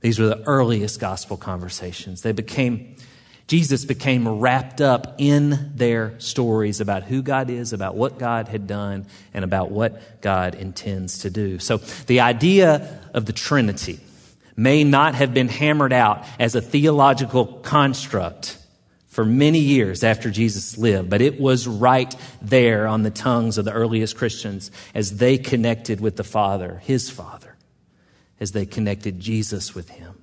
These 0.01 0.19
were 0.19 0.27
the 0.27 0.43
earliest 0.43 0.99
gospel 0.99 1.37
conversations. 1.37 2.21
They 2.21 2.31
became 2.31 2.95
Jesus 3.49 3.83
became 3.83 4.27
wrapped 4.27 4.79
up 4.79 5.15
in 5.17 5.71
their 5.73 6.19
stories 6.19 6.81
about 6.81 7.01
who 7.01 7.23
God 7.23 7.49
is, 7.49 7.73
about 7.73 7.95
what 7.95 8.19
God 8.19 8.47
had 8.47 8.67
done, 8.67 9.07
and 9.33 9.43
about 9.43 9.71
what 9.71 10.21
God 10.21 10.53
intends 10.53 11.19
to 11.19 11.31
do. 11.31 11.57
So 11.57 11.77
the 12.05 12.19
idea 12.19 13.01
of 13.11 13.25
the 13.25 13.33
Trinity 13.33 14.01
may 14.55 14.83
not 14.83 15.15
have 15.15 15.33
been 15.33 15.47
hammered 15.47 15.91
out 15.91 16.23
as 16.37 16.53
a 16.53 16.61
theological 16.61 17.47
construct 17.47 18.55
for 19.07 19.25
many 19.25 19.57
years 19.57 20.03
after 20.03 20.29
Jesus 20.29 20.77
lived, 20.77 21.09
but 21.09 21.19
it 21.19 21.41
was 21.41 21.67
right 21.67 22.15
there 22.43 22.85
on 22.85 23.01
the 23.01 23.09
tongues 23.09 23.57
of 23.57 23.65
the 23.65 23.73
earliest 23.73 24.15
Christians 24.15 24.69
as 24.93 25.17
they 25.17 25.39
connected 25.39 25.99
with 25.99 26.17
the 26.17 26.23
Father, 26.23 26.83
his 26.83 27.09
Father, 27.09 27.55
as 28.39 28.51
they 28.51 28.67
connected 28.67 29.19
Jesus 29.19 29.73
with 29.73 29.89
him 29.89 30.21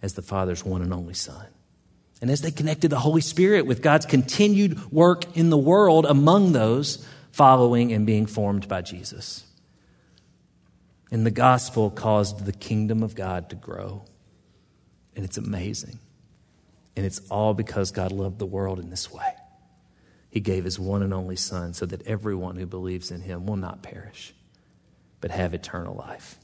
as 0.00 0.14
the 0.14 0.22
Father's 0.22 0.64
one 0.64 0.80
and 0.80 0.94
only 0.94 1.14
Son. 1.14 1.44
And 2.20 2.30
as 2.30 2.40
they 2.40 2.50
connected 2.50 2.88
the 2.88 2.98
Holy 2.98 3.20
Spirit 3.20 3.66
with 3.66 3.82
God's 3.82 4.06
continued 4.06 4.90
work 4.90 5.36
in 5.36 5.50
the 5.50 5.58
world 5.58 6.04
among 6.04 6.52
those 6.52 7.06
following 7.30 7.92
and 7.92 8.04
being 8.04 8.26
formed 8.26 8.66
by 8.66 8.82
Jesus. 8.82 9.44
And 11.10 11.24
the 11.24 11.30
gospel 11.30 11.90
caused 11.90 12.44
the 12.44 12.52
kingdom 12.52 13.02
of 13.02 13.14
God 13.14 13.50
to 13.50 13.56
grow. 13.56 14.04
And 15.14 15.24
it's 15.24 15.38
amazing. 15.38 16.00
And 16.96 17.06
it's 17.06 17.20
all 17.30 17.54
because 17.54 17.92
God 17.92 18.10
loved 18.10 18.38
the 18.38 18.46
world 18.46 18.80
in 18.80 18.90
this 18.90 19.12
way. 19.12 19.34
He 20.30 20.40
gave 20.40 20.64
his 20.64 20.78
one 20.78 21.02
and 21.02 21.14
only 21.14 21.36
Son 21.36 21.72
so 21.72 21.86
that 21.86 22.06
everyone 22.06 22.56
who 22.56 22.66
believes 22.66 23.10
in 23.10 23.22
him 23.22 23.46
will 23.46 23.56
not 23.56 23.82
perish, 23.82 24.34
but 25.20 25.30
have 25.30 25.54
eternal 25.54 25.94
life. 25.94 26.38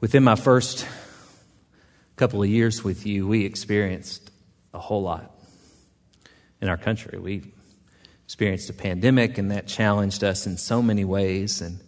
Within 0.00 0.22
my 0.22 0.36
first 0.36 0.86
couple 2.20 2.42
of 2.42 2.50
years 2.50 2.84
with 2.84 3.06
you, 3.06 3.26
we 3.26 3.46
experienced 3.46 4.30
a 4.74 4.78
whole 4.78 5.00
lot 5.00 5.34
in 6.60 6.68
our 6.68 6.76
country. 6.76 7.18
We 7.18 7.54
experienced 8.26 8.68
a 8.68 8.74
pandemic, 8.74 9.38
and 9.38 9.50
that 9.52 9.66
challenged 9.66 10.22
us 10.22 10.46
in 10.46 10.58
so 10.58 10.82
many 10.82 11.02
ways. 11.02 11.62
And, 11.62 11.80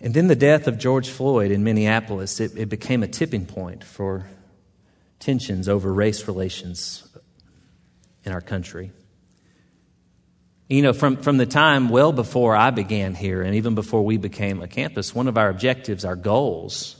and 0.00 0.12
then 0.12 0.26
the 0.26 0.34
death 0.34 0.66
of 0.66 0.76
George 0.76 1.08
Floyd 1.08 1.52
in 1.52 1.62
Minneapolis, 1.62 2.40
it, 2.40 2.56
it 2.56 2.68
became 2.68 3.04
a 3.04 3.06
tipping 3.06 3.46
point 3.46 3.84
for 3.84 4.26
tensions 5.20 5.68
over 5.68 5.92
race 5.92 6.26
relations 6.26 7.08
in 8.24 8.32
our 8.32 8.40
country. 8.40 8.90
You 10.68 10.82
know, 10.82 10.92
from, 10.92 11.18
from 11.18 11.36
the 11.36 11.46
time 11.46 11.90
well 11.90 12.10
before 12.10 12.56
I 12.56 12.70
began 12.70 13.14
here, 13.14 13.42
and 13.42 13.54
even 13.54 13.76
before 13.76 14.04
we 14.04 14.16
became 14.16 14.60
a 14.60 14.66
campus, 14.66 15.14
one 15.14 15.28
of 15.28 15.38
our 15.38 15.48
objectives, 15.48 16.04
our 16.04 16.16
goals, 16.16 16.99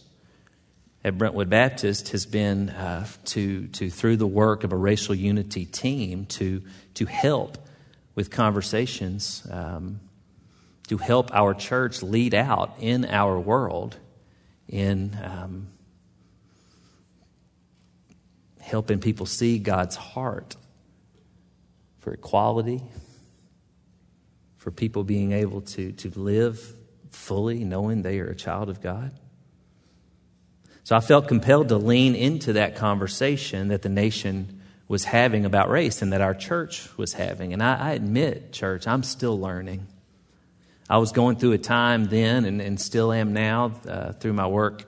at 1.03 1.17
Brentwood 1.17 1.49
Baptist 1.49 2.11
has 2.11 2.27
been 2.27 2.71
uh, 2.71 3.07
to, 3.27 3.67
to, 3.69 3.89
through 3.89 4.17
the 4.17 4.27
work 4.27 4.65
of 4.65 4.73
a 4.73 4.77
racial 4.77 5.15
unity 5.15 5.65
team, 5.65 6.27
to, 6.27 6.63
to 6.95 7.07
help 7.07 7.57
with 8.15 8.31
conversations, 8.31 9.47
um, 9.51 10.01
to 10.89 10.99
help 10.99 11.33
our 11.33 11.55
church 11.55 12.03
lead 12.03 12.35
out 12.35 12.75
in 12.81 13.07
our 13.07 13.39
world 13.39 13.97
in 14.69 15.17
um, 15.25 15.69
helping 18.61 19.01
people 19.01 19.27
see 19.27 19.59
God's 19.59 19.97
heart 19.97 20.57
for 22.01 22.13
equality, 22.13 22.83
for 24.59 24.71
people 24.71 25.03
being 25.03 25.33
able 25.33 25.63
to, 25.63 25.93
to 25.93 26.11
live 26.19 26.75
fully 27.11 27.65
knowing 27.65 28.03
they 28.03 28.21
are 28.21 28.29
a 28.29 28.37
child 28.37 28.69
of 28.69 28.83
God. 28.83 29.13
So 30.91 30.97
I 30.97 31.01
felt 31.01 31.29
compelled 31.29 31.69
to 31.69 31.77
lean 31.77 32.17
into 32.17 32.55
that 32.55 32.75
conversation 32.75 33.69
that 33.69 33.83
the 33.83 33.89
nation 33.89 34.61
was 34.89 35.05
having 35.05 35.45
about 35.45 35.71
race 35.71 36.03
and 36.03 36.13
that 36.13 36.21
our 36.21 36.35
church 36.35 36.89
was 36.97 37.13
having. 37.13 37.53
And 37.53 37.63
I, 37.63 37.77
I 37.77 37.93
admit, 37.93 38.51
church, 38.51 38.89
I'm 38.89 39.05
still 39.05 39.39
learning. 39.39 39.87
I 40.89 40.99
was 40.99 41.13
going 41.13 41.37
through 41.37 41.53
a 41.53 41.59
time 41.59 42.07
then 42.07 42.45
and, 42.45 42.61
and 42.61 42.81
still 42.81 43.13
am 43.13 43.33
now 43.33 43.81
uh, 43.87 44.15
through 44.15 44.33
my 44.33 44.49
work 44.49 44.85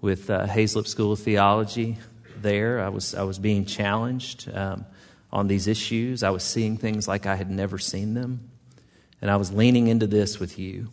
with 0.00 0.30
uh, 0.30 0.66
School 0.66 1.12
of 1.12 1.20
Theology 1.20 1.98
there. 2.42 2.80
I 2.80 2.88
was, 2.88 3.14
I 3.14 3.22
was 3.22 3.38
being 3.38 3.66
challenged 3.66 4.50
um, 4.52 4.84
on 5.32 5.46
these 5.46 5.68
issues. 5.68 6.24
I 6.24 6.30
was 6.30 6.42
seeing 6.42 6.76
things 6.76 7.06
like 7.06 7.24
I 7.24 7.36
had 7.36 7.52
never 7.52 7.78
seen 7.78 8.14
them. 8.14 8.50
And 9.22 9.30
I 9.30 9.36
was 9.36 9.52
leaning 9.52 9.86
into 9.86 10.08
this 10.08 10.40
with 10.40 10.58
you. 10.58 10.88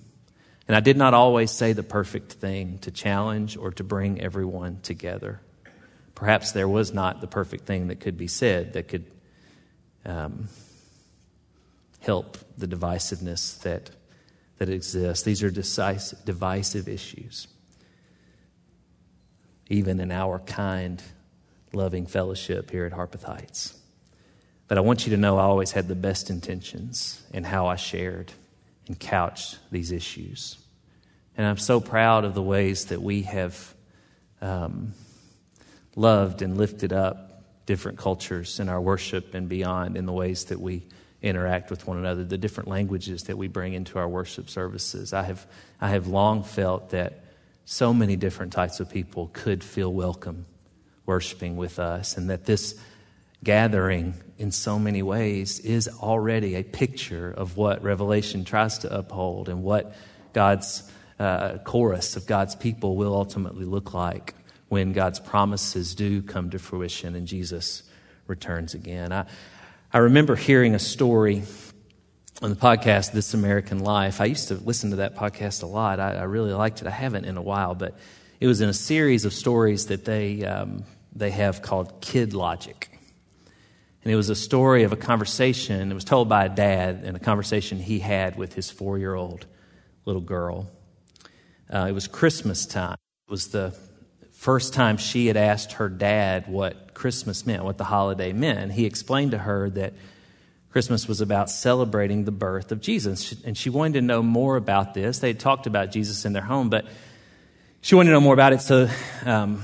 And 0.68 0.78
I 0.78 0.80
did 0.80 0.98
not 0.98 1.14
always 1.14 1.52
say 1.52 1.74
the 1.74 1.84
perfect 1.84 2.34
thing 2.34 2.78
to 2.80 2.92
challenge 2.92 3.58
or 3.58 3.72
to 3.72 3.84
bring 3.84 4.22
everyone 4.22 4.80
together. 4.82 5.42
Perhaps 6.16 6.54
there 6.54 6.68
was 6.68 6.94
not 6.94 7.22
the 7.22 7.28
perfect 7.28 7.66
thing 7.66 7.88
that 7.88 8.00
could 8.00 8.18
be 8.18 8.28
said 8.28 8.74
that 8.74 8.88
could 8.88 9.06
um, 10.06 10.48
help 12.00 12.38
the 12.58 12.68
divisiveness 12.68 13.62
that, 13.64 13.90
that 14.58 14.70
exists. 14.70 15.24
These 15.24 15.44
are 15.44 15.52
decisive, 15.52 16.24
divisive 16.24 16.88
issues, 16.88 17.48
even 19.70 20.00
in 20.00 20.12
our 20.12 20.40
kind, 20.40 21.02
loving 21.74 22.06
fellowship 22.06 22.72
here 22.72 22.86
at 22.86 22.94
Harpeth 22.94 23.24
Heights. 23.24 23.78
But 24.68 24.78
I 24.78 24.82
want 24.82 25.06
you 25.06 25.12
to 25.12 25.18
know 25.18 25.38
I 25.38 25.44
always 25.44 25.72
had 25.72 25.90
the 25.90 25.96
best 25.96 26.30
intentions 26.30 27.22
in 27.34 27.44
how 27.44 27.68
I 27.68 27.76
shared 27.76 28.32
and 28.88 29.00
couch 29.00 29.56
these 29.72 29.92
issues. 29.92 30.58
And 31.38 31.48
I'm 31.48 31.58
so 31.58 31.80
proud 31.80 32.26
of 32.26 32.34
the 32.34 32.42
ways 32.42 32.86
that 32.86 33.02
we 33.02 33.24
have 33.24 33.74
um, 34.42 34.94
loved 35.96 36.42
and 36.42 36.58
lifted 36.58 36.94
up 36.94 37.44
different 37.66 37.98
cultures 37.98 38.60
in 38.60 38.70
our 38.70 38.82
worship 38.82 39.34
and 39.34 39.48
beyond 39.48 39.98
in 39.98 40.06
the 40.06 40.12
ways 40.12 40.46
that 40.46 40.60
we 40.60 40.84
interact 41.22 41.70
with 41.70 41.88
one 41.88 41.98
another, 41.98 42.24
the 42.24 42.38
different 42.38 42.70
languages 42.70 43.24
that 43.24 43.38
we 43.38 43.48
bring 43.48 43.74
into 43.74 43.98
our 43.98 44.08
worship 44.08 44.50
services. 44.50 45.14
I 45.14 45.24
have, 45.24 45.48
I 45.80 45.90
have 45.90 46.08
long 46.08 46.44
felt 46.44 46.90
that 46.90 47.24
so 47.66 47.94
many 47.94 48.18
different 48.18 48.52
types 48.52 48.82
of 48.82 48.90
people 48.90 49.30
could 49.32 49.64
feel 49.64 49.92
welcome 49.92 50.46
worshiping 51.06 51.58
with 51.58 51.80
us, 51.80 52.18
and 52.18 52.30
that 52.30 52.46
this 52.46 52.80
gathering 53.44 54.14
in 54.38 54.52
so 54.52 54.80
many 54.80 55.04
ways 55.04 55.60
is 55.60 55.88
already 55.88 56.56
a 56.56 56.64
picture 56.64 57.32
of 57.32 57.58
what 57.58 57.84
Revelation 57.84 58.46
tries 58.46 58.80
to 58.80 58.94
uphold 58.94 59.50
and 59.50 59.64
what 59.64 59.96
God's 60.34 60.90
uh, 61.20 61.60
chorus 61.60 62.16
of 62.16 62.26
God's 62.26 62.56
people 62.56 62.96
will 62.96 63.14
ultimately 63.14 63.66
look 63.66 63.94
like 63.94 64.34
when 64.70 64.92
God's 64.94 65.20
promises 65.20 65.94
do 65.94 66.22
come 66.22 66.50
to 66.50 66.60
fruition 66.60 67.16
and 67.16 67.28
Jesus 67.28 67.84
returns 68.28 68.74
again. 68.74 69.12
I, 69.12 69.26
I 69.92 70.00
remember 70.00 70.36
hearing 70.36 70.74
a 70.74 70.80
story 70.80 71.44
on 72.42 72.50
the 72.50 72.56
podcast, 72.56 73.12
This 73.12 73.34
American 73.34 73.80
Life. 73.80 74.20
I 74.20 74.26
used 74.26 74.48
to 74.48 74.56
listen 74.56 74.90
to 74.90 74.96
that 74.98 75.16
podcast 75.16 75.62
a 75.64 75.68
lot. 75.68 76.00
I, 76.00 76.16
I 76.16 76.24
really 76.24 76.54
liked 76.54 76.82
it. 76.82 76.88
I 76.88 76.92
haven't 76.92 77.26
in 77.26 77.38
a 77.38 77.42
while, 77.42 77.76
but 77.76 77.98
it 78.40 78.48
was 78.48 78.62
in 78.62 78.70
a 78.70 78.74
series 78.74 79.26
of 79.26 79.34
stories 79.34 79.88
that 79.88 80.06
they, 80.06 80.44
um, 80.44 80.84
they 81.16 81.30
have 81.30 81.62
called 81.62 82.02
Kid 82.02 82.34
Logic. 82.34 82.90
And 84.04 84.12
it 84.12 84.16
was 84.16 84.30
a 84.30 84.36
story 84.36 84.84
of 84.84 84.92
a 84.92 84.98
conversation. 84.98 85.90
It 85.90 85.94
was 85.94 86.04
told 86.04 86.28
by 86.28 86.46
a 86.46 86.50
dad 86.50 87.04
and 87.06 87.16
a 87.16 87.20
conversation 87.20 87.80
he 87.80 88.00
had 88.00 88.36
with 88.36 88.54
his 88.54 88.70
four 88.70 88.98
year 88.98 89.16
old 89.16 89.46
little 90.06 90.22
girl. 90.22 90.68
Uh, 91.74 91.86
it 91.90 91.94
was 91.94 92.08
Christmas 92.08 92.66
time. 92.66 92.98
It 93.28 93.32
was 93.32 93.48
the 93.48 93.74
first 94.34 94.74
time 94.74 94.98
she 94.98 95.28
had 95.28 95.38
asked 95.38 95.74
her 95.74 95.88
dad 95.88 96.48
what 96.48 96.94
Christmas 96.94 97.46
meant, 97.46 97.64
what 97.64 97.78
the 97.78 97.86
holiday 97.86 98.34
meant. 98.34 98.74
He 98.74 98.86
explained 98.86 99.32
to 99.32 99.38
her 99.38 99.70
that 99.70 99.94
Christmas 100.70 101.08
was 101.08 101.22
about 101.22 101.50
celebrating 101.50 102.26
the 102.26 102.32
birth 102.32 102.74
of 102.74 102.82
Jesus. 102.82 103.32
And 103.44 103.58
she 103.58 103.70
wanted 103.70 103.94
to 103.94 104.02
know 104.02 104.22
more 104.22 104.58
about 104.58 104.94
this. 104.94 105.20
They 105.20 105.30
had 105.30 105.40
talked 105.40 105.66
about 105.66 105.92
Jesus 105.92 106.26
in 106.26 106.34
their 106.34 106.44
home, 106.44 106.70
but 106.70 106.86
she 107.80 107.96
wanted 107.96 108.10
to 108.10 108.14
know 108.14 108.22
more 108.22 108.34
about 108.34 108.52
it. 108.52 108.60
So 108.60 108.90
um, 109.26 109.64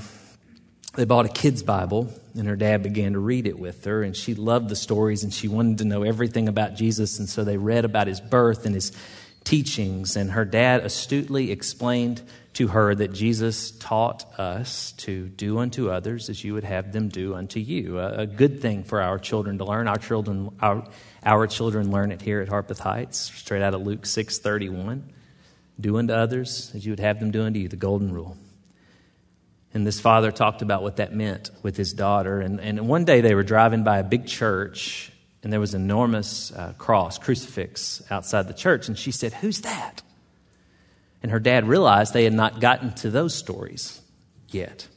they 1.00 1.06
bought 1.06 1.24
a 1.24 1.30
kid's 1.30 1.62
Bible, 1.62 2.12
and 2.34 2.46
her 2.46 2.56
dad 2.56 2.82
began 2.82 3.14
to 3.14 3.18
read 3.18 3.46
it 3.46 3.58
with 3.58 3.86
her. 3.86 4.02
And 4.02 4.14
she 4.14 4.34
loved 4.34 4.68
the 4.68 4.76
stories, 4.76 5.24
and 5.24 5.32
she 5.32 5.48
wanted 5.48 5.78
to 5.78 5.86
know 5.86 6.02
everything 6.02 6.46
about 6.46 6.74
Jesus. 6.74 7.18
And 7.18 7.26
so 7.26 7.42
they 7.42 7.56
read 7.56 7.86
about 7.86 8.06
his 8.06 8.20
birth 8.20 8.66
and 8.66 8.74
his 8.74 8.92
teachings. 9.42 10.14
And 10.14 10.32
her 10.32 10.44
dad 10.44 10.84
astutely 10.84 11.52
explained 11.52 12.20
to 12.52 12.68
her 12.68 12.94
that 12.94 13.14
Jesus 13.14 13.70
taught 13.70 14.26
us 14.38 14.92
to 14.98 15.28
do 15.28 15.60
unto 15.60 15.88
others 15.88 16.28
as 16.28 16.44
you 16.44 16.52
would 16.52 16.64
have 16.64 16.92
them 16.92 17.08
do 17.08 17.34
unto 17.34 17.60
you. 17.60 17.98
A, 17.98 18.18
a 18.18 18.26
good 18.26 18.60
thing 18.60 18.84
for 18.84 19.00
our 19.00 19.18
children 19.18 19.56
to 19.56 19.64
learn. 19.64 19.88
Our 19.88 19.96
children, 19.96 20.50
our, 20.60 20.86
our 21.24 21.46
children 21.46 21.90
learn 21.90 22.12
it 22.12 22.20
here 22.20 22.42
at 22.42 22.50
Harpeth 22.50 22.80
Heights, 22.80 23.16
straight 23.18 23.62
out 23.62 23.72
of 23.72 23.80
Luke 23.80 24.02
6:31. 24.02 25.00
Do 25.80 25.96
unto 25.96 26.12
others 26.12 26.72
as 26.74 26.84
you 26.84 26.92
would 26.92 27.00
have 27.00 27.20
them 27.20 27.30
do 27.30 27.42
unto 27.44 27.58
you, 27.58 27.68
the 27.68 27.76
golden 27.76 28.12
rule. 28.12 28.36
And 29.72 29.86
this 29.86 30.00
father 30.00 30.32
talked 30.32 30.62
about 30.62 30.82
what 30.82 30.96
that 30.96 31.14
meant 31.14 31.50
with 31.62 31.76
his 31.76 31.92
daughter. 31.92 32.40
And, 32.40 32.60
and 32.60 32.88
one 32.88 33.04
day 33.04 33.20
they 33.20 33.34
were 33.34 33.44
driving 33.44 33.84
by 33.84 33.98
a 33.98 34.04
big 34.04 34.26
church, 34.26 35.12
and 35.42 35.52
there 35.52 35.60
was 35.60 35.74
an 35.74 35.82
enormous 35.82 36.52
uh, 36.52 36.74
cross, 36.76 37.18
crucifix, 37.18 38.02
outside 38.10 38.48
the 38.48 38.54
church. 38.54 38.88
And 38.88 38.98
she 38.98 39.12
said, 39.12 39.32
Who's 39.34 39.60
that? 39.60 40.02
And 41.22 41.30
her 41.30 41.38
dad 41.38 41.68
realized 41.68 42.12
they 42.12 42.24
had 42.24 42.32
not 42.32 42.60
gotten 42.60 42.94
to 42.94 43.10
those 43.10 43.34
stories 43.34 44.00
yet. 44.48 44.88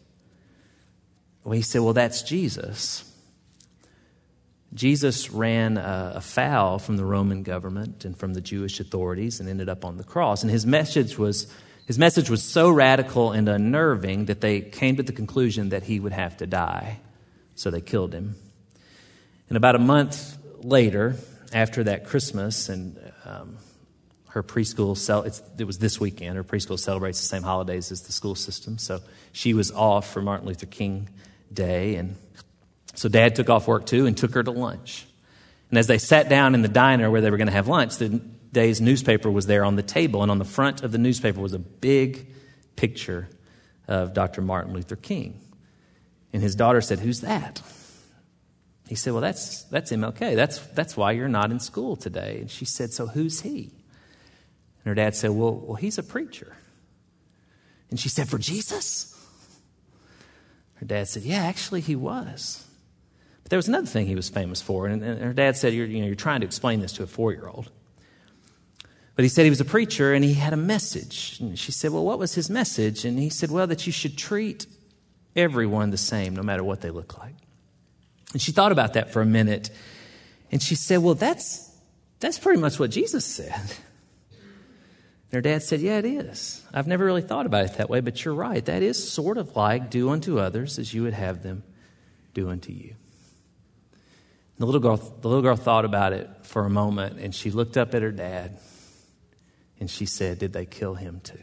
Well, 1.44 1.54
he 1.54 1.62
said, 1.62 1.82
Well, 1.82 1.94
that's 1.94 2.24
Jesus. 2.24 3.10
Jesus 4.74 5.30
ran 5.30 5.78
afoul 5.78 6.80
from 6.80 6.98
the 6.98 7.06
Roman 7.06 7.44
government 7.44 8.06
and 8.06 8.18
from 8.18 8.34
the 8.34 8.42
Jewish 8.42 8.80
authorities 8.80 9.40
and 9.40 9.48
ended 9.48 9.70
up 9.70 9.86
on 9.86 9.98
the 9.98 10.04
cross. 10.04 10.42
And 10.42 10.52
his 10.52 10.66
message 10.66 11.18
was 11.18 11.46
his 11.86 12.00
message 12.00 12.30
was 12.30 12.44
so 12.44 12.70
radical 12.70 13.32
and 13.32 13.50
unnerving 13.50 14.26
that 14.26 14.42
they 14.42 14.62
came 14.62 14.96
to 14.96 15.04
the 15.04 15.12
conclusion 15.12 15.70
that 15.70 15.84
he 15.84 16.00
would 16.00 16.14
have 16.14 16.38
to 16.38 16.48
die. 16.48 17.00
So 17.56 17.70
they 17.70 17.82
killed 17.82 18.14
him. 18.14 18.36
And 19.50 19.58
about 19.58 19.76
a 19.76 19.80
month 19.80 20.38
later, 20.64 21.16
after 21.52 21.84
that 21.84 22.06
Christmas, 22.06 22.70
and 22.70 23.00
um, 23.26 23.58
her 24.30 24.42
preschool, 24.42 24.98
cel- 24.98 25.24
it 25.24 25.66
was 25.66 25.78
this 25.78 26.00
weekend, 26.00 26.38
her 26.38 26.44
preschool 26.44 26.80
celebrates 26.80 27.20
the 27.20 27.28
same 27.28 27.44
holidays 27.44 27.92
as 27.92 28.02
the 28.02 28.12
school 28.12 28.36
system. 28.36 28.78
So 28.78 29.02
she 29.32 29.54
was 29.54 29.72
off 29.72 30.12
for 30.12 30.22
Martin 30.22 30.48
Luther 30.48 30.66
King 30.66 31.10
Day. 31.54 31.96
And 31.96 32.16
so 32.96 33.10
dad 33.10 33.36
took 33.36 33.50
off 33.50 33.68
work 33.68 33.86
too 33.86 34.06
and 34.06 34.18
took 34.18 34.34
her 34.34 34.42
to 34.42 34.52
lunch. 34.52 35.06
And 35.70 35.78
as 35.78 35.88
they 35.88 35.98
sat 35.98 36.30
down 36.30 36.56
in 36.56 36.62
the 36.62 36.68
diner 36.68 37.12
where 37.12 37.22
they 37.22 37.30
were 37.30 37.38
going 37.38 37.48
to 37.48 37.54
have 37.54 37.68
lunch, 37.68 37.98
the 37.98 38.22
day's 38.54 38.80
newspaper 38.80 39.30
was 39.30 39.48
there 39.48 39.66
on 39.66 39.76
the 39.76 39.84
table, 39.84 40.22
and 40.22 40.32
on 40.32 40.38
the 40.38 40.46
front 40.46 40.84
of 40.84 40.92
the 40.92 40.98
newspaper 40.98 41.42
was 41.42 41.54
a 41.54 41.60
big 41.60 42.28
picture 42.76 43.28
of 43.88 44.14
Dr. 44.14 44.42
Martin 44.42 44.74
Luther 44.74 44.96
King. 44.96 45.40
And 46.32 46.42
his 46.42 46.56
daughter 46.56 46.82
said, 46.82 47.00
Who's 47.00 47.22
that? 47.22 47.62
He 48.88 48.96
said, 48.96 49.14
Well, 49.14 49.22
that's, 49.22 49.64
that's 49.66 49.92
MLK. 49.92 50.36
That's, 50.36 50.60
that's 50.60 50.96
why 50.96 51.12
you're 51.12 51.28
not 51.28 51.52
in 51.52 51.60
school 51.60 51.96
today. 51.96 52.40
And 52.40 52.50
she 52.50 52.66
said, 52.66 52.92
So 52.92 53.08
who's 53.08 53.42
he? 53.42 53.72
And 54.84 54.86
her 54.86 54.96
dad 54.96 55.16
said, 55.16 55.32
Well, 55.32 55.56
well 55.56 55.76
he's 55.76 55.98
a 55.98 56.04
preacher. 56.04 56.56
And 57.90 58.00
she 58.00 58.10
said, 58.10 58.30
For 58.30 58.38
Jesus? 58.38 59.10
Her 60.76 60.86
dad 60.86 61.08
said, 61.08 61.24
Yeah, 61.24 61.44
actually, 61.44 61.82
he 61.82 61.96
was. 61.96 62.66
But 63.44 63.50
there 63.50 63.58
was 63.58 63.68
another 63.68 63.88
thing 63.88 64.08
he 64.08 64.16
was 64.16 64.30
famous 64.30 64.62
for. 64.62 64.88
And, 64.88 65.04
and 65.04 65.22
her 65.22 65.34
dad 65.34 65.58
said, 65.58 65.74
you're, 65.74 65.86
you 65.86 66.00
know, 66.00 66.08
you're 66.08 66.16
trying 66.16 66.40
to 66.40 66.46
explain 66.46 66.80
this 66.80 66.94
to 66.94 67.04
a 67.04 67.08
four 67.08 67.34
year 67.34 67.48
old. 67.48 67.72
But 69.16 69.24
he 69.24 69.30
said 69.30 69.44
he 69.44 69.50
was 69.50 69.62
a 69.62 69.66
preacher 69.66 70.14
and 70.14 70.24
he 70.24 70.34
had 70.34 70.54
a 70.54 70.58
message. 70.58 71.38
And 71.40 71.58
she 71.58 71.72
said, 71.72 71.92
Well, 71.92 72.04
what 72.04 72.18
was 72.18 72.34
his 72.34 72.50
message? 72.50 73.06
And 73.06 73.20
he 73.20 73.30
said, 73.30 73.52
Well, 73.52 73.68
that 73.68 73.86
you 73.86 73.92
should 73.92 74.18
treat 74.18 74.66
everyone 75.36 75.92
the 75.92 75.98
same, 75.98 76.36
no 76.36 76.42
matter 76.42 76.64
what 76.64 76.82
they 76.82 76.90
look 76.90 77.18
like. 77.20 77.36
And 78.34 78.42
she 78.42 78.52
thought 78.52 78.72
about 78.72 78.94
that 78.94 79.14
for 79.14 79.22
a 79.22 79.26
minute. 79.26 79.70
And 80.52 80.62
she 80.62 80.76
said, 80.76 80.98
Well, 80.98 81.14
that's, 81.14 81.72
that's 82.20 82.40
pretty 82.40 82.60
much 82.60 82.80
what 82.80 82.90
Jesus 82.90 83.24
said. 83.24 83.54
And 84.32 85.34
her 85.34 85.42
dad 85.42 85.62
said, 85.62 85.80
Yeah, 85.80 86.00
it 86.00 86.06
is. 86.06 86.64
I've 86.74 86.88
never 86.88 87.06
really 87.06 87.22
thought 87.22 87.46
about 87.46 87.66
it 87.66 87.74
that 87.76 87.92
way, 87.92 88.02
but 88.02 88.26
you're 88.26 88.34
right. 88.34 88.66
That 88.66 88.82
is 88.82 89.12
sort 89.12 89.38
of 89.38 89.56
like 89.56 89.92
do 89.92 90.10
unto 90.10 90.40
others 90.40 90.80
as 90.80 90.92
you 90.92 91.04
would 91.04 91.14
have 91.14 91.44
them 91.44 91.64
do 92.34 92.50
unto 92.50 92.72
you. 92.72 92.96
The 94.58 94.66
little 94.66 94.82
girl, 94.82 94.98
the 94.98 95.28
little 95.28 95.44
girl 95.44 95.56
thought 95.56 95.86
about 95.86 96.14
it 96.14 96.30
for 96.44 96.66
a 96.66 96.70
moment 96.70 97.20
and 97.20 97.34
she 97.34 97.52
looked 97.52 97.78
up 97.78 97.94
at 97.94 98.02
her 98.02 98.12
dad 98.12 98.60
and 99.84 99.92
she 99.92 100.06
said, 100.06 100.40
Did 100.40 100.54
they 100.54 100.66
kill 100.66 100.96
him 100.96 101.20
too? 101.22 101.38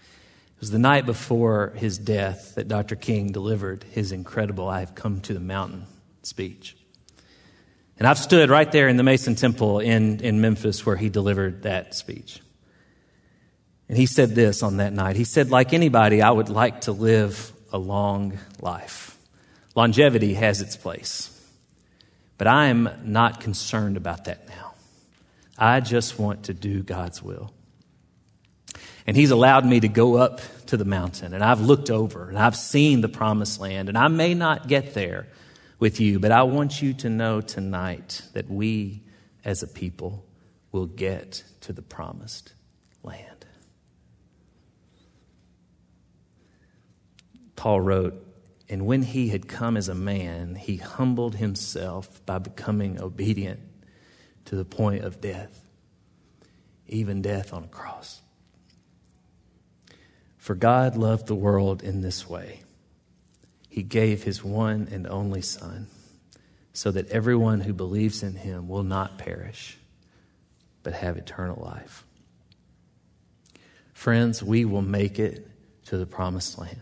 was 0.58 0.70
the 0.70 0.78
night 0.78 1.04
before 1.04 1.74
his 1.76 1.98
death 1.98 2.54
that 2.54 2.66
Dr. 2.66 2.96
King 2.96 3.30
delivered 3.30 3.84
his 3.84 4.10
incredible 4.10 4.70
I 4.70 4.80
have 4.80 4.94
come 4.94 5.20
to 5.20 5.34
the 5.34 5.40
mountain 5.40 5.84
speech. 6.22 6.78
And 7.98 8.08
I've 8.08 8.16
stood 8.16 8.48
right 8.48 8.72
there 8.72 8.88
in 8.88 8.96
the 8.96 9.02
Mason 9.02 9.34
Temple 9.34 9.80
in, 9.80 10.20
in 10.20 10.40
Memphis 10.40 10.86
where 10.86 10.96
he 10.96 11.10
delivered 11.10 11.64
that 11.64 11.94
speech. 11.94 12.40
And 13.90 13.98
he 13.98 14.06
said 14.06 14.34
this 14.34 14.62
on 14.62 14.78
that 14.78 14.94
night. 14.94 15.16
He 15.16 15.24
said, 15.24 15.50
like 15.50 15.74
anybody, 15.74 16.22
I 16.22 16.30
would 16.30 16.48
like 16.48 16.80
to 16.82 16.92
live 16.92 17.52
a 17.70 17.76
long 17.76 18.38
life. 18.62 19.18
Longevity 19.74 20.32
has 20.32 20.62
its 20.62 20.74
place. 20.74 21.36
But 22.40 22.46
I 22.46 22.68
am 22.68 22.88
not 23.04 23.40
concerned 23.40 23.98
about 23.98 24.24
that 24.24 24.48
now. 24.48 24.72
I 25.58 25.80
just 25.80 26.18
want 26.18 26.44
to 26.44 26.54
do 26.54 26.82
God's 26.82 27.22
will. 27.22 27.52
And 29.06 29.14
He's 29.14 29.30
allowed 29.30 29.66
me 29.66 29.78
to 29.80 29.88
go 29.88 30.16
up 30.16 30.40
to 30.68 30.78
the 30.78 30.86
mountain, 30.86 31.34
and 31.34 31.44
I've 31.44 31.60
looked 31.60 31.90
over, 31.90 32.30
and 32.30 32.38
I've 32.38 32.56
seen 32.56 33.02
the 33.02 33.10
promised 33.10 33.60
land, 33.60 33.90
and 33.90 33.98
I 33.98 34.08
may 34.08 34.32
not 34.32 34.68
get 34.68 34.94
there 34.94 35.26
with 35.78 36.00
you, 36.00 36.18
but 36.18 36.32
I 36.32 36.44
want 36.44 36.80
you 36.80 36.94
to 36.94 37.10
know 37.10 37.42
tonight 37.42 38.22
that 38.32 38.48
we 38.48 39.02
as 39.44 39.62
a 39.62 39.68
people 39.68 40.24
will 40.72 40.86
get 40.86 41.44
to 41.60 41.74
the 41.74 41.82
promised 41.82 42.54
land. 43.02 43.44
Paul 47.54 47.82
wrote, 47.82 48.29
And 48.70 48.86
when 48.86 49.02
he 49.02 49.28
had 49.30 49.48
come 49.48 49.76
as 49.76 49.88
a 49.88 49.96
man, 49.96 50.54
he 50.54 50.76
humbled 50.76 51.34
himself 51.34 52.24
by 52.24 52.38
becoming 52.38 53.00
obedient 53.00 53.58
to 54.44 54.54
the 54.54 54.64
point 54.64 55.02
of 55.02 55.20
death, 55.20 55.66
even 56.86 57.20
death 57.20 57.52
on 57.52 57.64
a 57.64 57.68
cross. 57.68 58.22
For 60.38 60.54
God 60.54 60.96
loved 60.96 61.26
the 61.26 61.34
world 61.34 61.82
in 61.82 62.00
this 62.00 62.28
way 62.28 62.60
He 63.68 63.82
gave 63.82 64.22
His 64.22 64.42
one 64.42 64.88
and 64.90 65.06
only 65.06 65.42
Son, 65.42 65.88
so 66.72 66.92
that 66.92 67.08
everyone 67.10 67.60
who 67.60 67.72
believes 67.72 68.22
in 68.22 68.36
Him 68.36 68.68
will 68.68 68.84
not 68.84 69.18
perish, 69.18 69.78
but 70.82 70.94
have 70.94 71.16
eternal 71.16 71.60
life. 71.62 72.06
Friends, 73.92 74.42
we 74.42 74.64
will 74.64 74.80
make 74.80 75.18
it 75.18 75.46
to 75.86 75.98
the 75.98 76.06
promised 76.06 76.56
land 76.56 76.80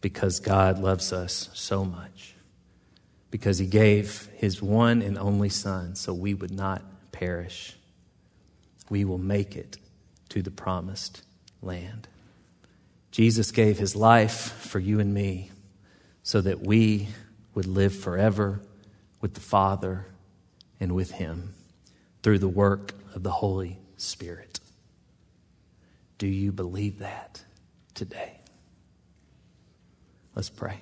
because 0.00 0.40
God 0.40 0.78
loves 0.78 1.12
us 1.12 1.50
so 1.52 1.84
much. 1.84 2.34
Because 3.30 3.58
he 3.58 3.66
gave 3.66 4.28
his 4.36 4.62
one 4.62 5.02
and 5.02 5.18
only 5.18 5.48
Son 5.48 5.94
so 5.94 6.14
we 6.14 6.34
would 6.34 6.50
not 6.50 6.82
perish. 7.12 7.76
We 8.88 9.04
will 9.04 9.18
make 9.18 9.56
it 9.56 9.76
to 10.30 10.42
the 10.42 10.50
promised 10.50 11.22
land. 11.60 12.08
Jesus 13.10 13.50
gave 13.50 13.78
his 13.78 13.96
life 13.96 14.52
for 14.60 14.78
you 14.78 15.00
and 15.00 15.12
me 15.12 15.50
so 16.22 16.40
that 16.40 16.60
we 16.60 17.08
would 17.54 17.66
live 17.66 17.94
forever 17.94 18.60
with 19.20 19.34
the 19.34 19.40
Father 19.40 20.06
and 20.78 20.92
with 20.92 21.12
him 21.12 21.54
through 22.22 22.38
the 22.38 22.48
work 22.48 22.94
of 23.14 23.22
the 23.22 23.30
Holy 23.30 23.78
Spirit. 23.96 24.60
Do 26.18 26.26
you 26.26 26.52
believe 26.52 26.98
that 26.98 27.42
today? 27.94 28.37
Let's 30.38 30.50
pray. 30.50 30.78